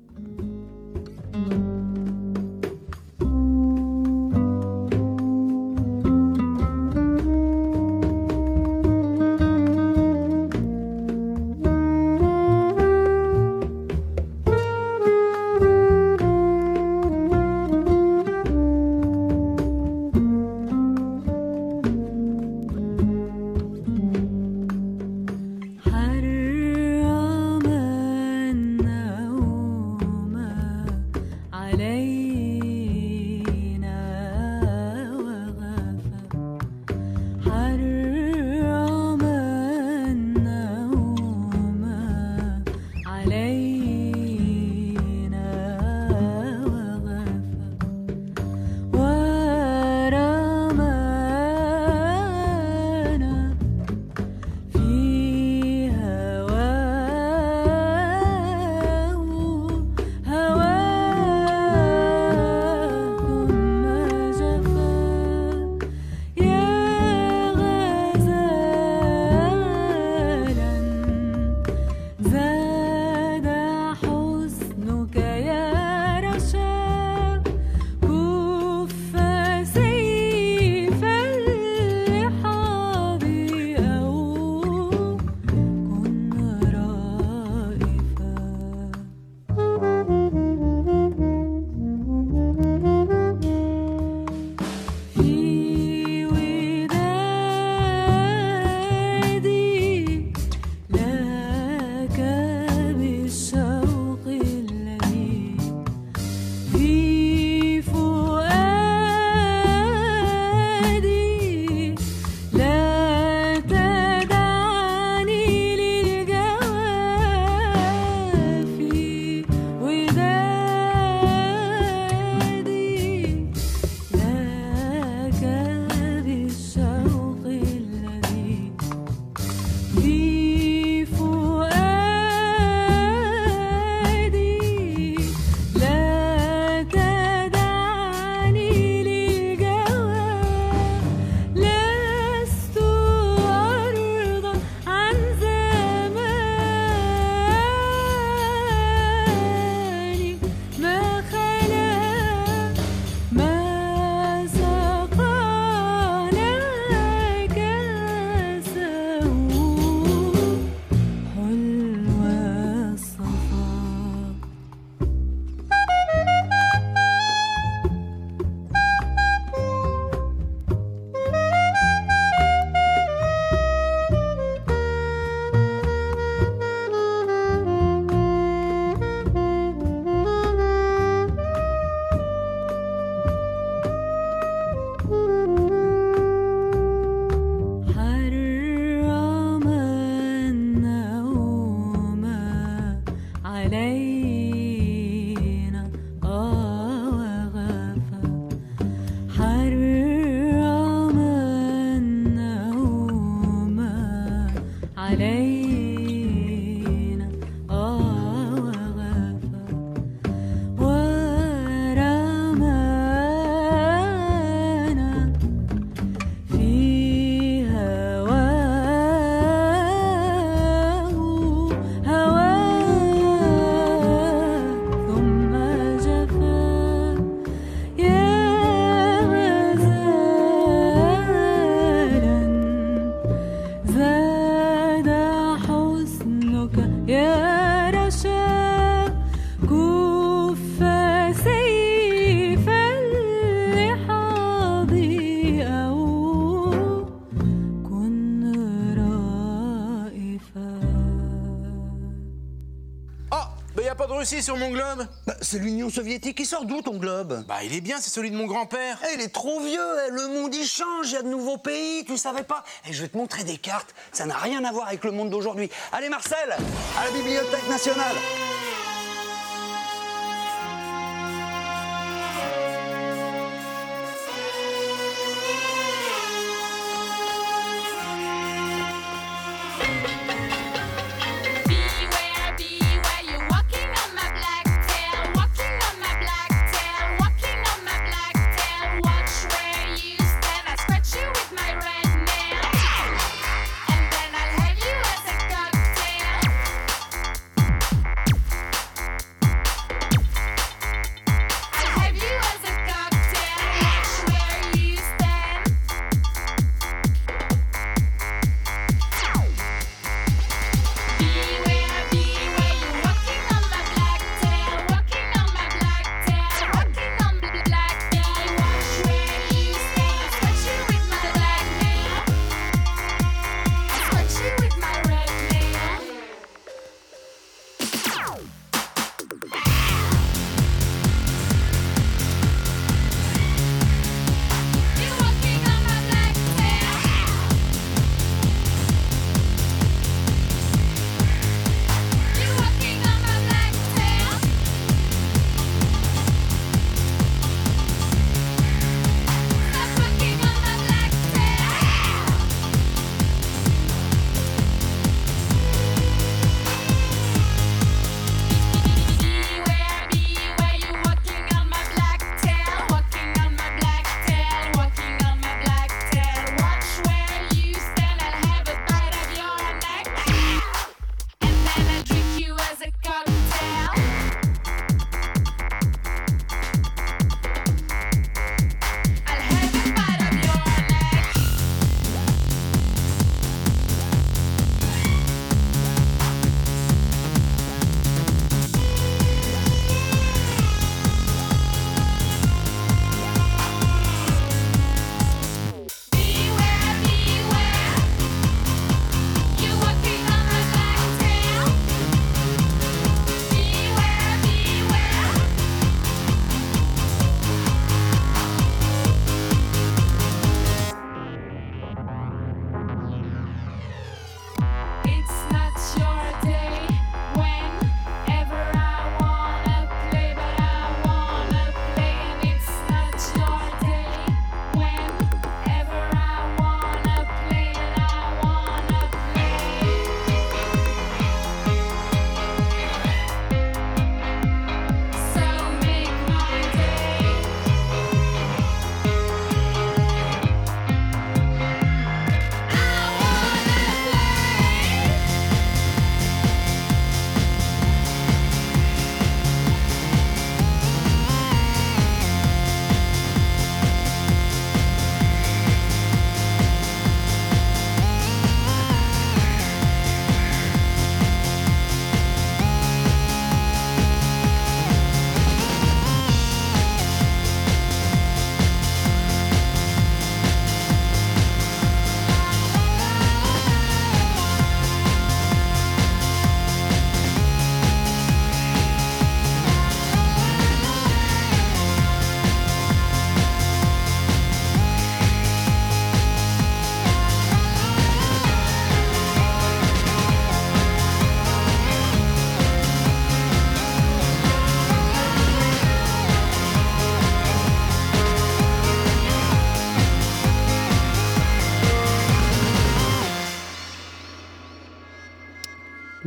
Aussi 254.23 254.41
sur 254.41 254.55
mon 254.55 254.69
globe 254.69 255.05
Bah, 255.27 255.35
c'est 255.41 255.59
l'Union 255.59 255.89
soviétique 255.89 256.37
qui 256.37 256.45
sort 256.45 256.63
d'où 256.63 256.81
ton 256.81 256.95
globe? 256.95 257.43
Bah, 257.45 257.57
il 257.61 257.75
est 257.75 257.81
bien, 257.81 257.97
c'est 257.99 258.09
celui 258.09 258.31
de 258.31 258.37
mon 258.37 258.45
grand-père. 258.45 258.97
Eh, 259.03 259.15
il 259.15 259.21
est 259.21 259.33
trop 259.33 259.59
vieux, 259.59 259.79
eh, 260.07 260.11
le 260.11 260.29
monde 260.29 260.55
il 260.55 260.65
change, 260.65 261.09
il 261.09 261.13
y 261.13 261.17
a 261.17 261.23
de 261.23 261.27
nouveaux 261.27 261.57
pays, 261.57 262.05
tu 262.05 262.17
savais 262.17 262.43
pas 262.43 262.63
Et 262.87 262.93
je 262.93 263.01
vais 263.01 263.09
te 263.09 263.17
montrer 263.17 263.43
des 263.43 263.57
cartes, 263.57 263.93
ça 264.13 264.25
n'a 264.25 264.37
rien 264.37 264.63
à 264.63 264.71
voir 264.71 264.87
avec 264.87 265.03
le 265.03 265.11
monde 265.11 265.29
d'aujourd'hui. 265.29 265.69
Allez 265.91 266.07
Marcel, 266.07 266.55
à 266.97 267.05
la 267.05 267.11
Bibliothèque 267.11 267.67
nationale 267.69 268.15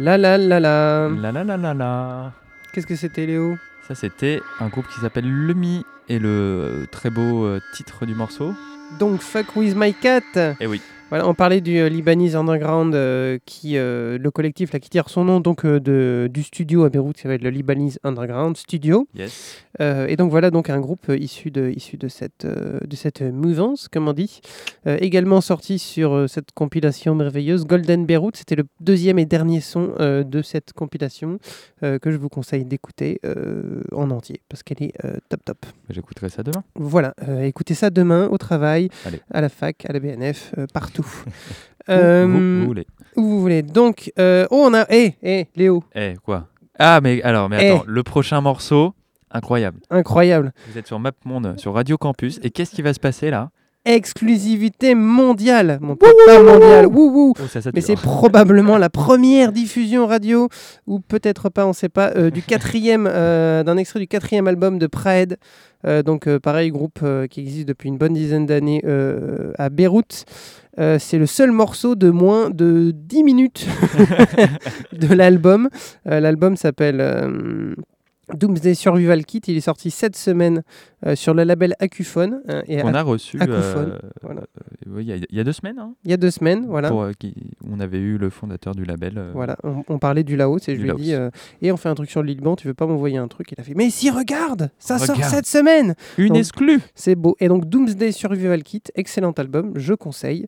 La 0.06 0.16
la 0.16 0.38
la 0.38 0.60
la. 0.60 1.08
La 1.08 1.32
la 1.32 1.42
la 1.42 1.56
la 1.56 1.74
la. 1.74 2.32
Qu'est-ce 2.72 2.86
que 2.86 2.94
c'était, 2.94 3.26
Léo? 3.26 3.56
Ça, 3.88 3.96
c'était 3.96 4.40
un 4.60 4.68
groupe 4.68 4.86
qui 4.86 5.00
s'appelle 5.00 5.28
Lemi 5.28 5.84
et 6.08 6.20
le 6.20 6.86
très 6.92 7.10
beau 7.10 7.44
euh, 7.44 7.58
titre 7.74 8.06
du 8.06 8.14
morceau. 8.14 8.54
Donc, 9.00 9.20
Fuck 9.20 9.56
With 9.56 9.74
My 9.74 9.92
Cat. 9.92 10.54
Eh 10.60 10.68
oui. 10.68 10.80
Voilà, 11.08 11.28
on 11.28 11.34
parlait 11.34 11.60
du 11.60 11.78
euh, 11.78 11.88
Libanese 11.88 12.34
Underground, 12.34 12.92
euh, 12.96 13.38
qui, 13.46 13.76
euh, 13.76 14.18
le 14.18 14.30
collectif 14.32 14.72
là, 14.72 14.80
qui 14.80 14.90
tire 14.90 15.08
son 15.08 15.24
nom 15.24 15.38
donc, 15.38 15.64
de, 15.64 16.28
du 16.32 16.42
studio 16.42 16.82
à 16.82 16.88
Beyrouth, 16.88 17.14
qui 17.14 17.22
s'appelle 17.22 17.42
le 17.42 17.50
Libanese 17.50 18.00
Underground 18.02 18.56
Studio. 18.56 19.06
Yes. 19.14 19.62
Et 19.78 20.16
donc 20.16 20.30
voilà 20.30 20.50
donc 20.50 20.70
un 20.70 20.80
groupe 20.80 21.12
issu 21.14 21.50
de, 21.50 21.68
issu 21.68 21.98
de 21.98 22.08
cette, 22.08 22.46
de 22.46 22.96
cette 22.96 23.20
mouvance, 23.20 23.88
comme 23.88 24.08
on 24.08 24.14
dit. 24.14 24.40
Également 24.86 25.42
sorti 25.42 25.78
sur 25.78 26.30
cette 26.30 26.52
compilation 26.52 27.14
merveilleuse, 27.14 27.66
Golden 27.66 28.06
Beyrouth. 28.06 28.38
C'était 28.38 28.56
le 28.56 28.64
deuxième 28.80 29.18
et 29.18 29.26
dernier 29.26 29.60
son 29.60 29.92
de 29.98 30.40
cette 30.40 30.72
compilation 30.72 31.38
que 31.82 32.10
je 32.10 32.16
vous 32.16 32.30
conseille 32.30 32.64
d'écouter 32.64 33.20
en 33.92 34.10
entier, 34.10 34.40
parce 34.48 34.62
qu'elle 34.62 34.82
est 34.82 34.94
top 35.28 35.44
top. 35.44 35.66
J'écouterai 35.90 36.30
ça 36.30 36.42
demain. 36.42 36.64
Voilà, 36.74 37.12
écoutez 37.42 37.74
ça 37.74 37.90
demain 37.90 38.28
au 38.28 38.38
travail, 38.38 38.88
Allez. 39.04 39.20
à 39.30 39.42
la 39.42 39.50
fac, 39.50 39.84
à 39.86 39.92
la 39.92 40.00
BNF, 40.00 40.54
euh. 41.88 42.26
Où 42.26 42.30
vous- 42.60 42.66
voulez. 42.66 42.86
Où 43.16 43.22
vous 43.22 43.40
voulez. 43.40 43.62
Donc, 43.62 44.12
euh, 44.18 44.46
oh, 44.50 44.64
on 44.68 44.74
a. 44.74 44.84
Hé, 44.90 45.14
hé, 45.22 45.48
Léo. 45.56 45.82
Eh, 45.94 46.14
quoi? 46.24 46.48
Ah, 46.78 47.00
mais 47.02 47.22
alors, 47.22 47.48
mais 47.48 47.58
Eh. 47.62 47.70
attends, 47.70 47.84
le 47.86 48.02
prochain 48.02 48.40
morceau, 48.40 48.92
incroyable. 49.30 49.80
Incroyable. 49.90 50.52
Vous 50.70 50.76
êtes 50.78 50.86
sur 50.86 50.98
MapMonde, 50.98 51.58
sur 51.58 51.72
Radio 51.74 51.96
Campus. 51.96 52.38
Et 52.42 52.50
qu'est-ce 52.50 52.72
qui 52.74 52.82
va 52.82 52.92
se 52.92 53.00
passer 53.00 53.30
là? 53.30 53.50
Exclusivité 53.86 54.96
mondiale, 54.96 55.78
mon 55.80 55.94
papa 55.94 56.42
mondial. 56.42 56.86
Wouh, 56.86 57.10
wouh. 57.10 57.34
Oh, 57.38 57.42
ça 57.46 57.62
sature. 57.62 57.70
Mais 57.72 57.80
c'est 57.80 57.94
probablement 57.94 58.78
la 58.78 58.90
première 58.90 59.52
diffusion 59.52 60.06
radio, 60.06 60.48
ou 60.88 60.98
peut-être 60.98 61.50
pas, 61.50 61.64
on 61.66 61.72
sait 61.72 61.88
pas, 61.88 62.10
euh, 62.16 62.30
du 62.30 62.42
quatrième, 62.42 63.08
euh, 63.08 63.62
d'un 63.62 63.76
extrait 63.76 64.00
du 64.00 64.08
quatrième 64.08 64.48
album 64.48 64.80
de 64.80 64.88
Praed. 64.88 65.38
Euh, 65.86 66.02
donc 66.02 66.26
euh, 66.26 66.40
pareil, 66.40 66.70
groupe 66.70 66.98
euh, 67.04 67.28
qui 67.28 67.40
existe 67.40 67.68
depuis 67.68 67.88
une 67.88 67.96
bonne 67.96 68.14
dizaine 68.14 68.44
d'années 68.44 68.82
euh, 68.84 69.52
à 69.56 69.68
Beyrouth. 69.68 70.24
Euh, 70.78 70.98
c'est 70.98 71.18
le 71.18 71.26
seul 71.26 71.52
morceau 71.52 71.94
de 71.94 72.10
moins 72.10 72.50
de 72.50 72.92
10 72.94 73.22
minutes 73.22 73.66
de 74.92 75.14
l'album. 75.14 75.68
Euh, 76.08 76.20
l'album 76.20 76.56
s'appelle 76.56 77.00
euh, 77.00 77.74
Doomsday 78.34 78.74
Survival 78.74 79.24
Kit. 79.24 79.40
Il 79.46 79.56
est 79.56 79.60
sorti 79.60 79.90
cette 79.90 80.16
semaine 80.16 80.62
euh, 81.06 81.14
sur 81.14 81.32
le 81.34 81.44
label 81.44 81.74
Acuphone. 81.78 82.40
euh, 82.48 82.62
et 82.66 82.80
Qu'on 82.80 82.94
a 82.94 83.02
reçu 83.02 83.38
euh, 83.40 83.98
voilà. 84.22 84.40
euh, 84.42 85.00
il 85.00 85.06
y, 85.06 85.12
a- 85.12 85.16
il 85.16 85.26
y 85.36 85.40
a 85.40 85.44
deux 85.44 85.52
semaines. 85.52 85.78
hein, 85.78 85.94
Il 86.04 86.10
y 86.10 86.14
a 86.14 86.16
deux 86.16 86.30
semaines, 86.30 86.66
voilà. 86.66 86.88
pour, 86.88 87.02
euh, 87.02 87.12
qui- 87.18 87.34
on 87.70 87.78
avait 87.80 87.98
eu 87.98 88.18
le 88.18 88.30
fondateur 88.30 88.74
du 88.74 88.84
label. 88.84 89.22
Voilà, 89.32 89.56
on, 89.62 89.84
on 89.88 89.98
parlait 89.98 90.24
du 90.24 90.36
Laos 90.36 90.68
et 90.68 90.74
je 90.74 90.78
Du 90.80 90.84
lui 90.84 90.90
ai 90.90 90.94
dit 90.94 91.14
et 91.62 91.70
on 91.72 91.76
fait 91.76 91.88
un 91.88 91.94
truc 91.94 92.10
sur 92.10 92.22
le 92.22 92.28
Liban, 92.28 92.56
tu 92.56 92.66
veux 92.66 92.74
pas 92.74 92.86
m'envoyer 92.86 93.18
un 93.18 93.28
truc? 93.28 93.52
Il 93.52 93.60
a 93.60 93.64
fait 93.64 93.74
mais 93.74 93.90
si 93.90 94.10
regarde, 94.10 94.70
ça 94.78 94.98
sort 94.98 95.16
cette 95.24 95.46
semaine. 95.46 95.94
Une 96.18 96.28
Donc, 96.28 96.38
exclue. 96.38 96.80
C'est 96.94 97.14
beau. 97.14 97.36
Et 97.40 97.48
donc 97.48 97.66
Doomsday 97.68 98.10
Survival 98.12 98.62
Kit, 98.62 98.82
excellent 98.96 99.32
album, 99.32 99.72
je 99.76 99.94
conseille. 99.94 100.46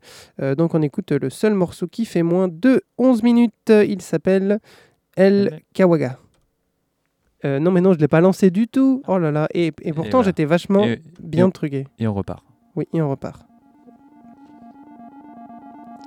Donc 0.57 0.75
on 0.75 0.83
écoute 0.83 1.13
le 1.13 1.31
seul 1.31 1.55
morceau 1.55 1.87
qui 1.87 2.05
fait 2.05 2.23
moins 2.23 2.49
de 2.49 2.83
11 2.99 3.23
minutes, 3.23 3.53
il 3.71 4.03
s'appelle 4.03 4.59
El 5.17 5.61
Kawaga. 5.75 6.19
Euh, 7.45 7.59
non 7.61 7.71
mais 7.71 7.81
non, 7.81 7.93
je 7.93 7.99
l'ai 7.99 8.09
pas 8.09 8.21
lancé 8.21 8.51
du 8.51 8.67
tout. 8.67 9.03
Oh 9.07 9.19
là 9.19 9.31
là, 9.31 9.47
et, 9.55 9.73
et 9.83 9.93
pourtant 9.93 10.23
j'étais 10.23 10.45
vachement 10.45 10.85
Et- 10.85 11.01
bien 11.23 11.49
et- 11.49 11.53
truqué. 11.53 11.87
Et 11.99 12.07
on 12.09 12.15
repart. 12.15 12.45
Oui, 12.75 12.87
et 12.93 13.01
on 13.01 13.09
repart. 13.11 13.47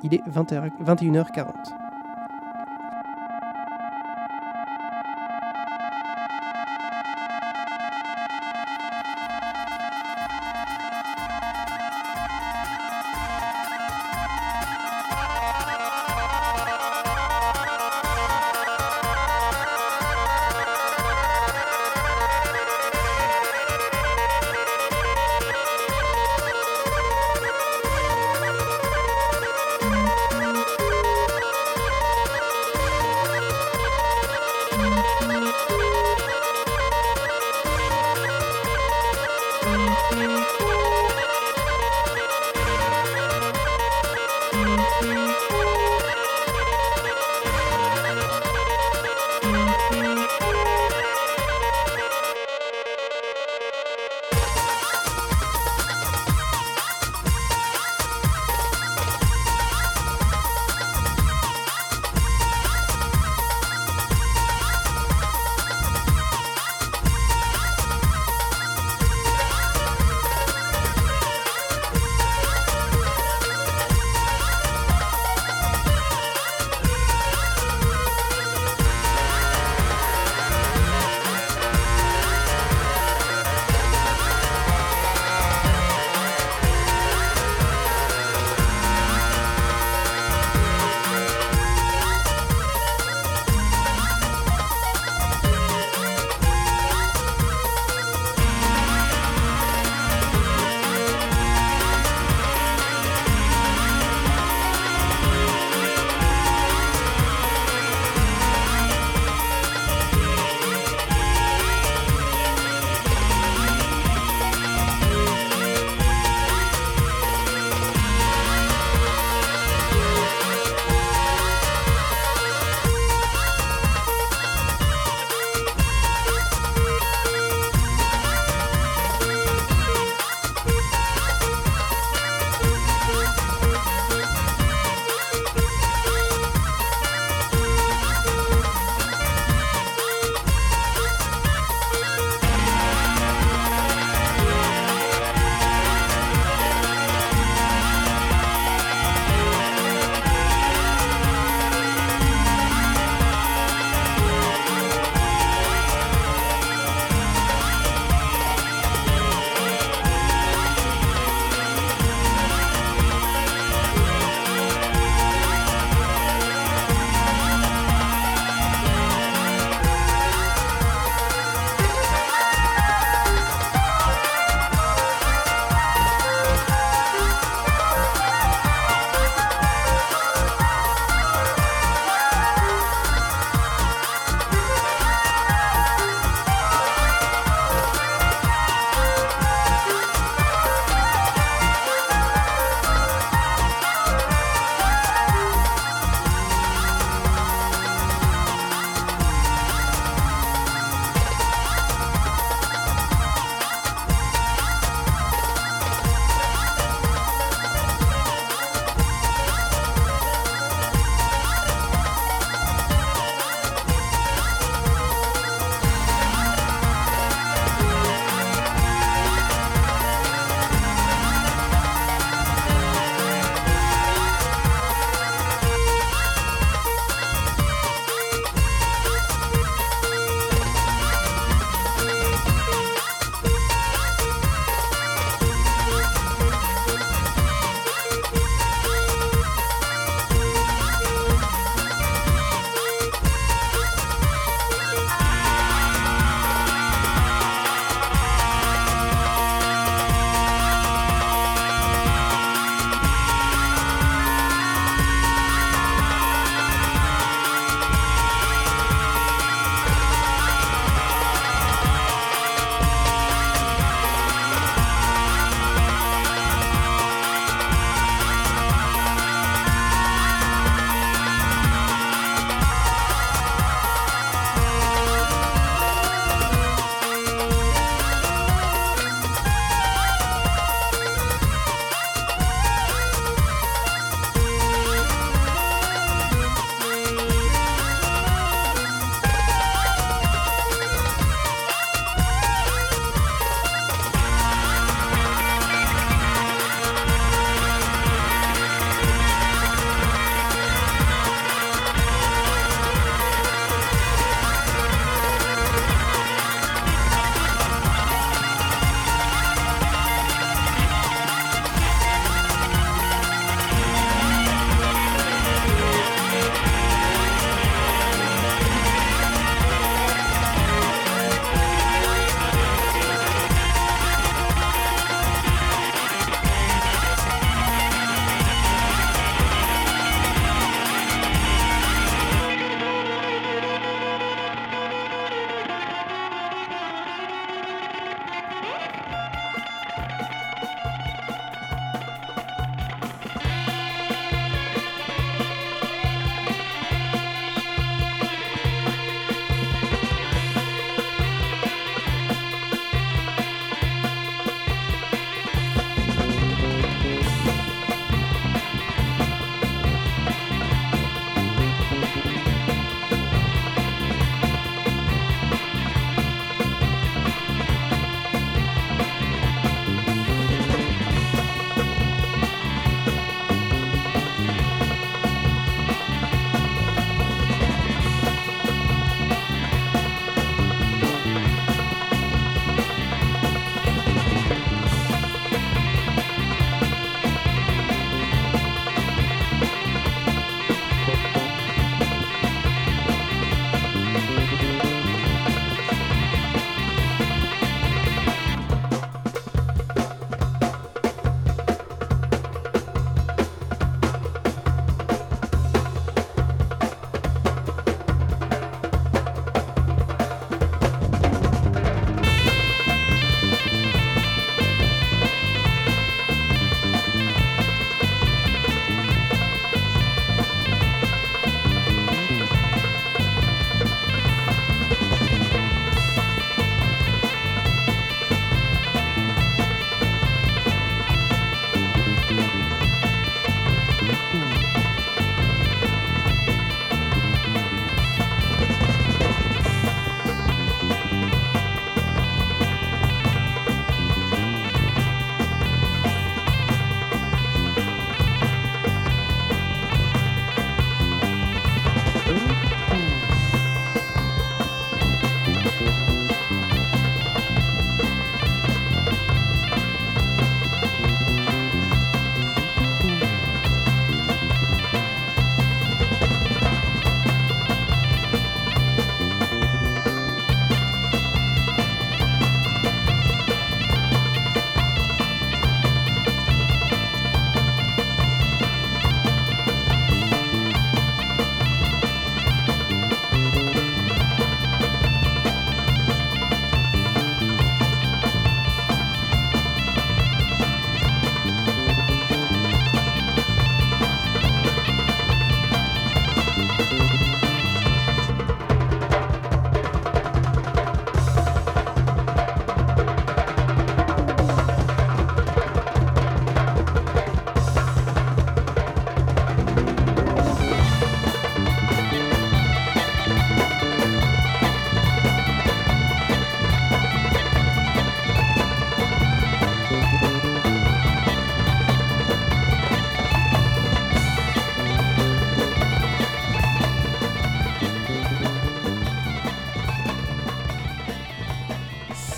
Il 0.04 0.14
est 0.14 0.22
20h 0.30 0.70
21h40. 0.84 1.54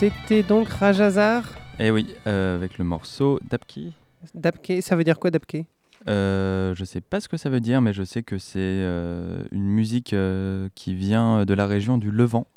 C'était 0.04 0.43
donc 0.43 0.68
Rajazar. 0.68 1.45
Et 1.80 1.89
oui, 1.89 2.14
euh, 2.28 2.58
avec 2.58 2.78
le 2.78 2.84
morceau 2.84 3.39
Dapki. 3.49 3.93
Dapke, 4.36 4.74
ça 4.82 4.97
veut 4.97 5.06
dire 5.06 5.18
quoi 5.18 5.32
Dapke 5.32 5.64
Euh, 6.10 6.76
je 6.76 6.84
sais 6.84 6.99
pas 6.99 7.22
ce 7.22 7.30
que 7.30 7.38
ça 7.38 7.49
veut 7.49 7.62
dire, 7.62 7.80
mais 7.82 7.93
je 7.93 8.04
sais 8.04 8.22
que 8.22 8.38
c'est 8.38 8.60
euh, 8.60 9.45
une 9.54 9.64
musique 9.66 10.12
euh, 10.12 10.68
qui 10.76 10.93
vient 10.93 11.45
de 11.45 11.54
la 11.54 11.68
région 11.68 11.97
du 11.97 12.12
Levant, 12.12 12.47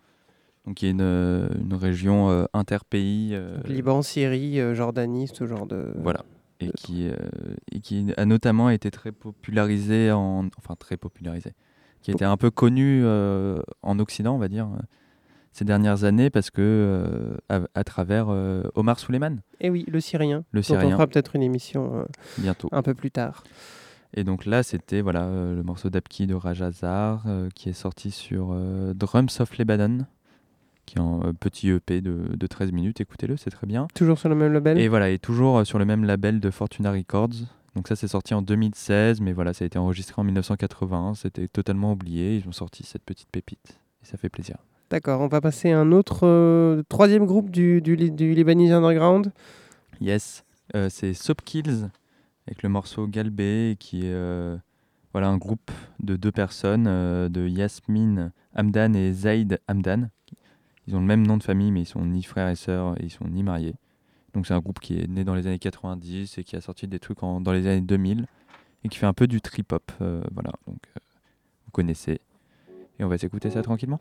donc 0.67 0.79
qui 0.79 0.87
est 0.87 0.91
une, 0.91 1.03
une 1.03 1.75
région 1.75 2.49
interpays. 2.53 3.41
Liban, 3.65 4.03
Syrie, 4.03 4.59
Jordanie, 4.75 5.29
ce 5.33 5.47
genre 5.47 5.67
de. 5.67 5.93
Voilà. 6.03 6.25
Et 6.59 6.71
qui, 6.73 7.09
et 7.71 7.81
qui 7.81 8.13
a 8.17 8.25
notamment 8.25 8.71
été 8.71 8.91
très 8.91 9.13
popularisé 9.13 10.11
en. 10.11 10.49
Enfin, 10.59 10.75
très 10.77 10.97
popularisé. 10.97 11.53
Qui 12.03 12.11
était 12.11 12.25
un 12.25 12.37
peu 12.37 12.51
connu 12.51 13.03
euh, 13.05 13.61
en 13.83 14.01
Occident, 14.01 14.35
on 14.35 14.39
va 14.39 14.49
dire, 14.49 14.69
ces 15.57 15.65
dernières 15.65 16.05
années, 16.05 16.31
parce 16.31 16.51
que. 16.51 16.61
euh, 16.63 17.37
à, 17.49 17.61
à 17.75 17.85
travers 17.85 18.27
euh, 18.29 18.63
Omar 18.75 18.99
Souleyman. 18.99 19.41
Et 19.61 19.67
Eh 19.67 19.71
oui, 19.71 19.85
le 19.89 20.01
Syrien. 20.01 20.45
Le 20.53 20.61
dont 20.61 20.65
On 20.75 20.79
Syrien. 20.79 20.91
fera 20.93 21.07
peut-être 21.07 21.35
une 21.37 21.43
émission 21.43 22.01
euh, 22.01 22.05
Bientôt. 22.39 22.69
un 22.73 22.83
peu 22.83 22.95
plus 22.95 23.11
tard. 23.11 23.43
Et 24.15 24.25
donc 24.25 24.47
là, 24.47 24.63
c'était 24.63 25.01
voilà, 25.01 25.29
le 25.29 25.63
morceau 25.63 25.91
d'Apki 25.91 26.27
de 26.27 26.35
Rajazar, 26.35 27.25
qui 27.55 27.69
est 27.69 27.75
sorti 27.75 28.11
sur 28.11 28.55
Drums 28.95 29.41
of 29.41 29.59
Lebanon, 29.59 30.07
qui 30.87 30.97
est 30.97 31.01
un 31.03 31.35
petit 31.39 31.69
EP 31.69 32.01
de, 32.01 32.21
de 32.35 32.47
13 32.47 32.73
minutes. 32.73 33.01
Écoutez-le, 33.01 33.37
c'est 33.37 33.51
très 33.51 33.67
bien. 33.67 33.89
Toujours 33.95 34.19
sur 34.19 34.29
le 34.31 34.35
même 34.35 34.53
label? 34.55 34.79
Et 34.79 34.89
voilà, 34.89 35.11
et 35.11 35.19
toujours 35.19 35.67
sur 35.67 35.79
le 35.79 35.85
même 35.85 36.05
label 36.05 36.41
de 36.41 36.51
Fortuna 36.51 36.93
Records. 36.93 37.35
Donc 37.75 37.89
ça, 37.89 37.97
c'est 37.97 38.09
sorti 38.09 38.33
en 38.33 38.41
2016, 38.41 39.21
mais 39.21 39.33
voilà, 39.35 39.53
ça 39.53 39.65
a 39.65 39.67
été 39.67 39.79
enregistré 39.79 40.15
en 40.19 40.25
1980. 40.25 41.15
C'était 41.17 41.49
totalement 41.49 41.93
oublié. 41.93 42.37
Ils 42.37 42.49
ont 42.49 42.53
sorti 42.53 42.85
cette 42.85 43.03
petite 43.05 43.29
pépite. 43.31 43.81
Et 44.03 44.07
ça 44.07 44.17
fait 44.17 44.31
plaisir. 44.31 44.57
D'accord, 44.89 45.21
on 45.21 45.27
va 45.27 45.41
passer 45.41 45.73
à 45.73 45.81
un 45.81 45.91
autre 45.91 46.21
euh, 46.23 46.85
troisième 46.89 47.27
groupe 47.27 47.51
du, 47.51 47.83
du, 47.83 47.97
du 47.97 48.35
Lebanese 48.35 48.71
Underground. 48.71 49.33
Yes, 50.01 50.45
euh, 50.77 50.89
c'est 50.89 51.13
Soap 51.13 51.43
Kills 51.43 51.89
avec 52.47 52.63
le 52.63 52.69
morceau 52.69 53.09
Galbé 53.09 53.77
qui 53.81 54.07
est 54.07 54.13
euh, 54.15 54.57
voilà, 55.13 55.27
un 55.27 55.39
groupe 55.39 55.73
de 56.01 56.15
deux 56.15 56.31
personnes, 56.31 56.85
de 56.85 57.49
Yasmine 57.49 58.31
Hamdan 58.55 58.95
et 58.95 59.13
Zaid 59.13 59.59
Hamdan. 59.69 60.09
Ils 60.87 60.95
ont 60.95 61.01
le 61.01 61.07
même 61.07 61.27
nom 61.27 61.37
de 61.37 61.43
famille, 61.43 61.73
mais 61.73 61.83
ils 61.83 61.87
sont 61.87 62.05
ni 62.05 62.23
frères 62.23 62.49
et 62.49 62.55
sœurs 62.55 62.97
et 63.01 63.07
ils 63.07 63.11
sont 63.11 63.27
ni 63.27 63.43
mariés. 63.43 63.75
Donc 64.35 64.47
c'est 64.47 64.55
un 64.55 64.61
groupe 64.61 64.79
qui 64.79 65.01
est 65.01 65.09
né 65.09 65.25
dans 65.25 65.35
les 65.35 65.49
années 65.49 65.59
90 65.59 66.39
et 66.39 66.45
qui 66.45 66.55
a 66.55 66.61
sorti 66.61 66.87
des 66.87 67.01
trucs 67.01 67.19
dans 67.19 67.53
les 67.53 67.67
années 67.67 67.81
2000 67.81 68.27
et 68.85 68.89
qui 68.89 68.99
fait 68.99 69.07
un 69.07 69.15
peu 69.15 69.27
du 69.27 69.41
trip-hop. 69.41 69.91
voilà, 69.99 70.53
donc 70.69 70.79
vous 71.65 71.73
connaissez. 71.73 72.21
Et 73.01 73.05
on 73.05 73.09
va 73.09 73.19
s'écouter 73.19 73.51
ça 73.51 73.63
tranquillement. 73.63 74.01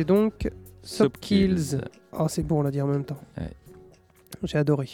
C'était 0.00 0.12
donc 0.14 0.50
Soap 0.82 1.12
Soap 1.12 1.20
Kills. 1.20 1.54
Kills. 1.56 1.80
Oh, 2.18 2.26
c'est 2.28 2.42
bon, 2.42 2.60
on 2.60 2.62
l'a 2.62 2.70
dit 2.70 2.80
en 2.80 2.86
même 2.86 3.04
temps. 3.04 3.20
Ouais. 3.36 3.50
J'ai 4.44 4.56
adoré. 4.56 4.88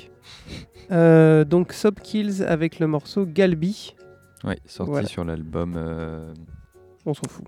Euh, 0.90 1.44
donc, 1.44 1.72
Soap 1.72 2.00
Kills 2.00 2.42
avec 2.42 2.80
le 2.80 2.88
morceau 2.88 3.24
Galbi. 3.24 3.94
Ouais, 4.42 4.58
sorti 4.66 4.90
Voilà. 4.90 5.06
sur 5.06 5.24
l'album 5.24 5.74
euh, 5.76 6.34
On 7.08 7.14
s'en 7.14 7.22
fout. 7.30 7.44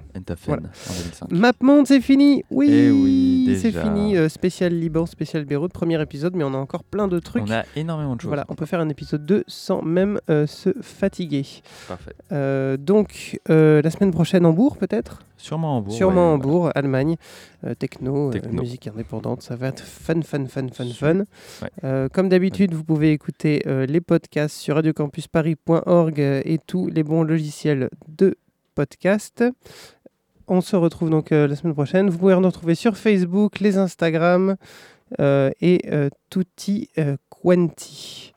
Voilà. 0.47 0.63
en 0.63 0.93
2005. 0.93 1.33
MapMonde, 1.33 1.87
c'est 1.89 2.01
fini 2.01 2.45
Oui, 2.51 2.69
Eh 2.71 2.91
oui, 2.93 3.59
c'est 3.61 3.73
fini. 3.73 4.17
Euh, 4.17 4.29
spécial 4.29 4.73
Liban, 4.73 5.05
spécial 5.05 5.45
Beyrouth, 5.45 5.73
premier 5.73 6.01
épisode, 6.01 6.37
mais 6.37 6.45
on 6.45 6.55
a 6.55 6.57
encore 6.59 6.85
plein 6.85 7.09
de 7.09 7.19
trucs. 7.19 7.43
On 7.43 7.51
a 7.51 7.65
énormément 7.75 8.15
de 8.15 8.21
choses. 8.21 8.29
Voilà, 8.29 8.45
on 8.49 8.55
peut 8.55 8.67
faire 8.67 8.79
un 8.79 8.89
épisode 8.89 9.27
2 9.27 9.43
sans 9.49 9.83
même 9.83 10.21
euh, 10.31 10.47
se 10.47 10.71
fatiguer. 10.81 11.45
Parfait. 11.89 12.13
Euh, 12.31 12.77
donc, 12.77 13.41
la 13.49 13.91
semaine 13.91 14.13
prochaine, 14.13 14.47
Hambourg, 14.47 14.77
peut-être? 14.77 15.23
Sûrement 15.37 15.77
Hambourg, 15.79 15.93
Sûrement 15.95 16.29
ouais, 16.29 16.35
Hambourg, 16.35 16.71
Allemagne. 16.75 17.17
Techno, 17.81 18.31
Techno. 18.31 18.63
musique 18.63 18.87
indépendante. 18.87 19.43
Ça 19.43 19.57
va 19.57 19.69
être 19.69 19.83
fun, 19.83 20.23
fun, 20.23 20.47
fun, 20.47 20.69
fun, 20.73 20.89
fun. 20.91 21.25
ouais. 21.63 22.09
Comme 22.13 22.29
d'habitude, 22.29 22.75
vous 22.75 22.85
pouvez 22.85 23.11
écouter 23.13 23.63
les 23.67 24.01
podcasts 24.01 24.57
sur 24.57 24.77
radiocampusparis.org 24.77 26.19
et 26.21 26.59
tous 26.67 26.87
les 26.89 27.03
bons 27.03 27.23
logiciels 27.25 27.89
de 28.07 28.37
podcast. 28.79 29.43
On 30.47 30.61
se 30.61 30.77
retrouve 30.77 31.11
donc 31.11 31.33
euh, 31.33 31.49
la 31.49 31.57
semaine 31.57 31.75
prochaine. 31.75 32.09
Vous 32.09 32.17
pouvez 32.17 32.37
nous 32.37 32.47
retrouver 32.47 32.77
sur 32.77 32.97
Facebook, 32.97 33.59
les 33.59 33.77
Instagram 33.77 34.55
euh, 35.19 35.51
et 35.61 35.81
euh, 35.91 36.11
tutti 36.31 36.89
quanti. 37.29 38.33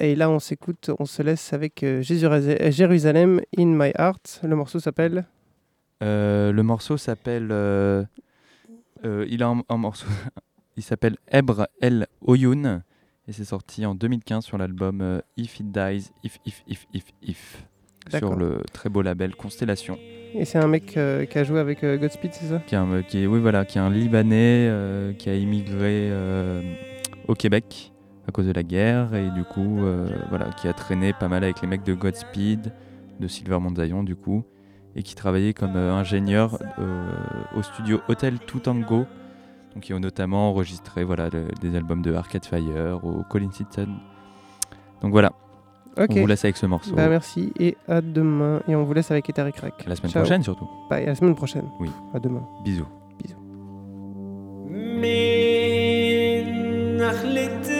Et 0.00 0.16
là, 0.16 0.28
on 0.28 0.40
s'écoute, 0.40 0.90
on 0.98 1.04
se 1.04 1.22
laisse 1.22 1.52
avec 1.52 1.84
Jérusalem 2.00 3.40
in 3.56 3.66
my 3.66 3.92
heart. 3.96 4.40
Le 4.42 4.56
morceau 4.56 4.80
s'appelle 4.80 5.24
le 6.00 6.62
morceau 6.62 6.96
s'appelle. 6.96 7.50
il 9.04 9.42
a 9.42 9.46
un, 9.46 9.62
un 9.68 9.76
morceau. 9.76 10.08
il 10.76 10.82
s'appelle 10.82 11.16
Ebre 11.28 11.68
El 11.80 12.08
Oyun. 12.22 12.82
Et 13.28 13.32
c'est 13.32 13.44
sorti 13.44 13.86
en 13.86 13.94
2015 13.94 14.44
sur 14.44 14.58
l'album 14.58 15.22
If 15.36 15.60
It 15.60 15.70
Dies, 15.70 16.10
If, 16.24 16.38
If, 16.44 16.64
If, 16.66 16.86
If, 16.92 17.04
If. 17.22 17.66
Sur 18.18 18.36
le 18.36 18.62
très 18.72 18.88
beau 18.88 19.02
label 19.02 19.34
Constellation. 19.34 19.98
Et 20.34 20.44
c'est 20.44 20.58
un 20.58 20.68
mec 20.68 20.96
euh, 20.96 21.24
qui 21.26 21.38
a 21.38 21.44
joué 21.44 21.58
avec 21.58 21.82
euh, 21.82 21.96
Godspeed, 21.96 22.32
c'est 22.34 22.46
ça? 22.46 22.58
Qui 22.66 22.74
est, 22.76 22.78
un, 22.78 23.02
qui 23.02 23.22
est- 23.22 23.26
oui, 23.26 23.40
voilà, 23.40 23.64
qui 23.64 23.78
est 23.78 23.80
un 23.80 23.90
Libanais 23.90 24.66
euh, 24.68 25.12
qui 25.12 25.28
a 25.28 25.34
immigré 25.34 26.08
euh, 26.10 26.62
au 27.26 27.34
Québec 27.34 27.92
à 28.28 28.32
cause 28.32 28.46
de 28.46 28.52
la 28.52 28.62
guerre. 28.62 29.14
Et 29.14 29.30
du 29.30 29.42
coup, 29.44 29.80
euh, 29.84 30.06
voilà, 30.28 30.46
qui 30.60 30.68
a 30.68 30.72
traîné 30.72 31.12
pas 31.12 31.26
mal 31.28 31.42
avec 31.42 31.60
les 31.62 31.66
mecs 31.68 31.82
de 31.84 31.94
Godspeed, 31.94 32.72
de 33.18 33.26
Silver 33.28 33.58
Monzaillon, 33.58 34.04
du 34.04 34.14
coup. 34.14 34.44
Et 34.96 35.02
qui 35.02 35.14
travaillait 35.16 35.52
comme 35.52 35.76
euh, 35.76 35.92
ingénieur 35.92 36.58
euh, 36.78 37.10
au 37.56 37.62
studio 37.62 38.00
Hotel 38.08 38.38
Toutango. 38.40 39.06
Donc, 39.74 39.82
qui 39.84 39.94
ont 39.94 40.00
notamment 40.00 40.50
enregistré 40.50 41.02
voilà, 41.04 41.28
le- 41.28 41.46
des 41.60 41.76
albums 41.76 42.02
de 42.02 42.12
Arcade 42.14 42.44
Fire, 42.44 43.00
au 43.04 43.22
Colin 43.28 43.50
Sitson. 43.52 43.88
Donc 45.02 45.12
voilà. 45.12 45.32
Ok. 46.00 46.10
On 46.16 46.20
vous 46.20 46.26
laisse 46.26 46.44
avec 46.44 46.56
ce 46.56 46.66
morceau. 46.66 46.94
Bah, 46.94 47.08
merci 47.08 47.52
et 47.58 47.76
à 47.86 48.00
demain. 48.00 48.62
Et 48.68 48.74
on 48.74 48.84
vous 48.84 48.94
laisse 48.94 49.10
avec 49.10 49.28
Ether 49.28 49.50
Crack. 49.54 49.86
La 49.86 49.94
semaine 49.96 50.10
Ciao. 50.10 50.22
prochaine, 50.22 50.42
surtout. 50.42 50.68
Bye, 50.88 51.04
à 51.04 51.06
la 51.06 51.14
semaine 51.14 51.34
prochaine. 51.34 51.68
Oui. 51.78 51.90
À 52.14 52.18
demain. 52.18 52.42
Bisous. 52.64 52.86
من 57.12 57.79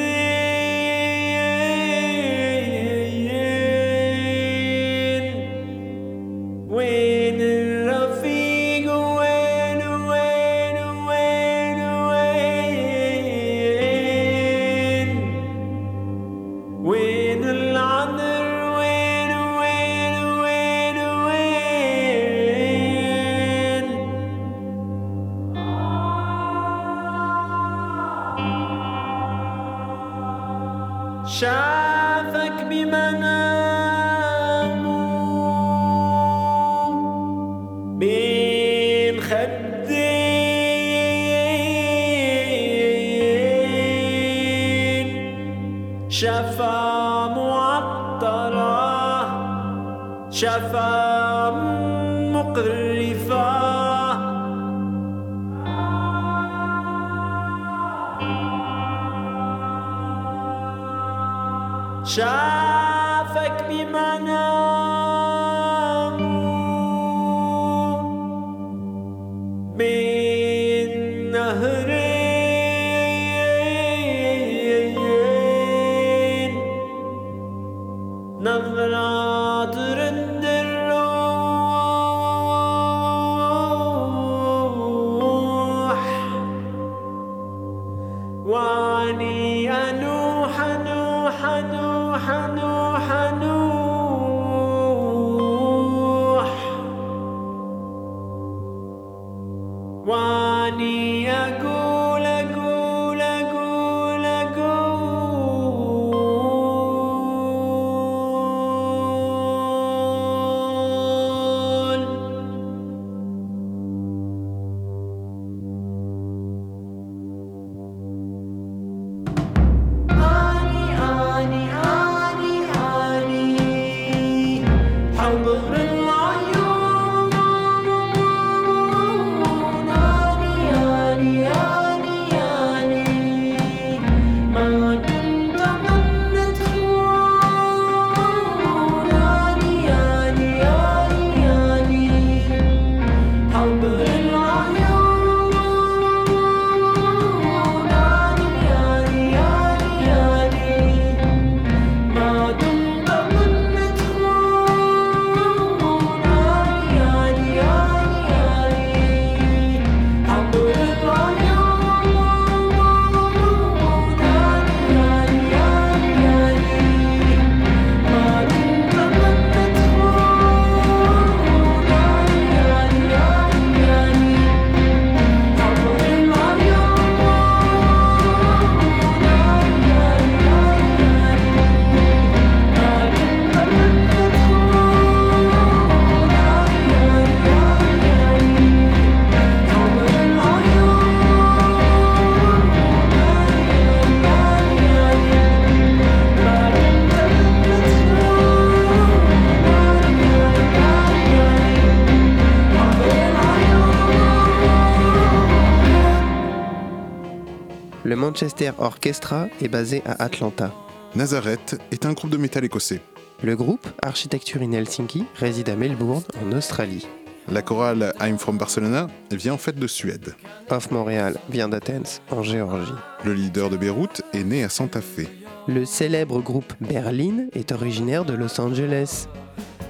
Manchester 208.31 208.71
Orchestra 208.79 209.49
est 209.61 209.67
basé 209.67 210.05
à 210.07 210.23
Atlanta. 210.23 210.73
Nazareth 211.17 211.81
est 211.91 212.07
un 212.07 212.13
groupe 212.13 212.31
de 212.31 212.37
métal 212.37 212.65
écossais. 212.65 213.01
Le 213.43 213.57
groupe 213.57 213.89
Architecture 214.03 214.63
in 214.63 214.71
Helsinki 214.71 215.25
réside 215.35 215.69
à 215.69 215.75
Melbourne, 215.75 216.23
en 216.41 216.57
Australie. 216.57 217.09
La 217.51 217.61
chorale 217.63 218.15
I'm 218.21 218.39
from 218.39 218.57
Barcelona 218.57 219.09
vient 219.33 219.55
en 219.55 219.59
fait 219.59 219.77
de 219.77 219.87
Suède. 219.89 220.37
Off 220.71 220.93
Montréal 220.93 221.39
vient 221.51 221.69
d'Athens, 221.69 222.21
en 222.31 222.45
Géorgie. 222.45 222.93
Le 223.25 223.35
leader 223.35 223.69
de 223.69 223.77
Beyrouth 223.77 224.23
est 224.33 224.45
né 224.45 224.63
à 224.63 224.69
Santa 224.69 225.01
Fe. 225.01 225.27
Le 225.67 225.85
célèbre 225.85 226.41
groupe 226.41 226.73
Berlin 226.81 227.49
est 227.53 227.73
originaire 227.73 228.25
de 228.25 228.35
Los 228.35 228.61
Angeles. 228.61 229.27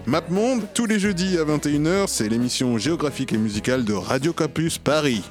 MapMonde, 0.06 0.62
tous 0.72 0.86
les 0.86 0.98
jeudis 0.98 1.36
à 1.36 1.44
21h, 1.44 2.06
c'est 2.06 2.30
l'émission 2.30 2.78
géographique 2.78 3.34
et 3.34 3.38
musicale 3.38 3.84
de 3.84 3.92
Radio 3.92 4.32
Campus 4.32 4.78
Paris. 4.78 5.24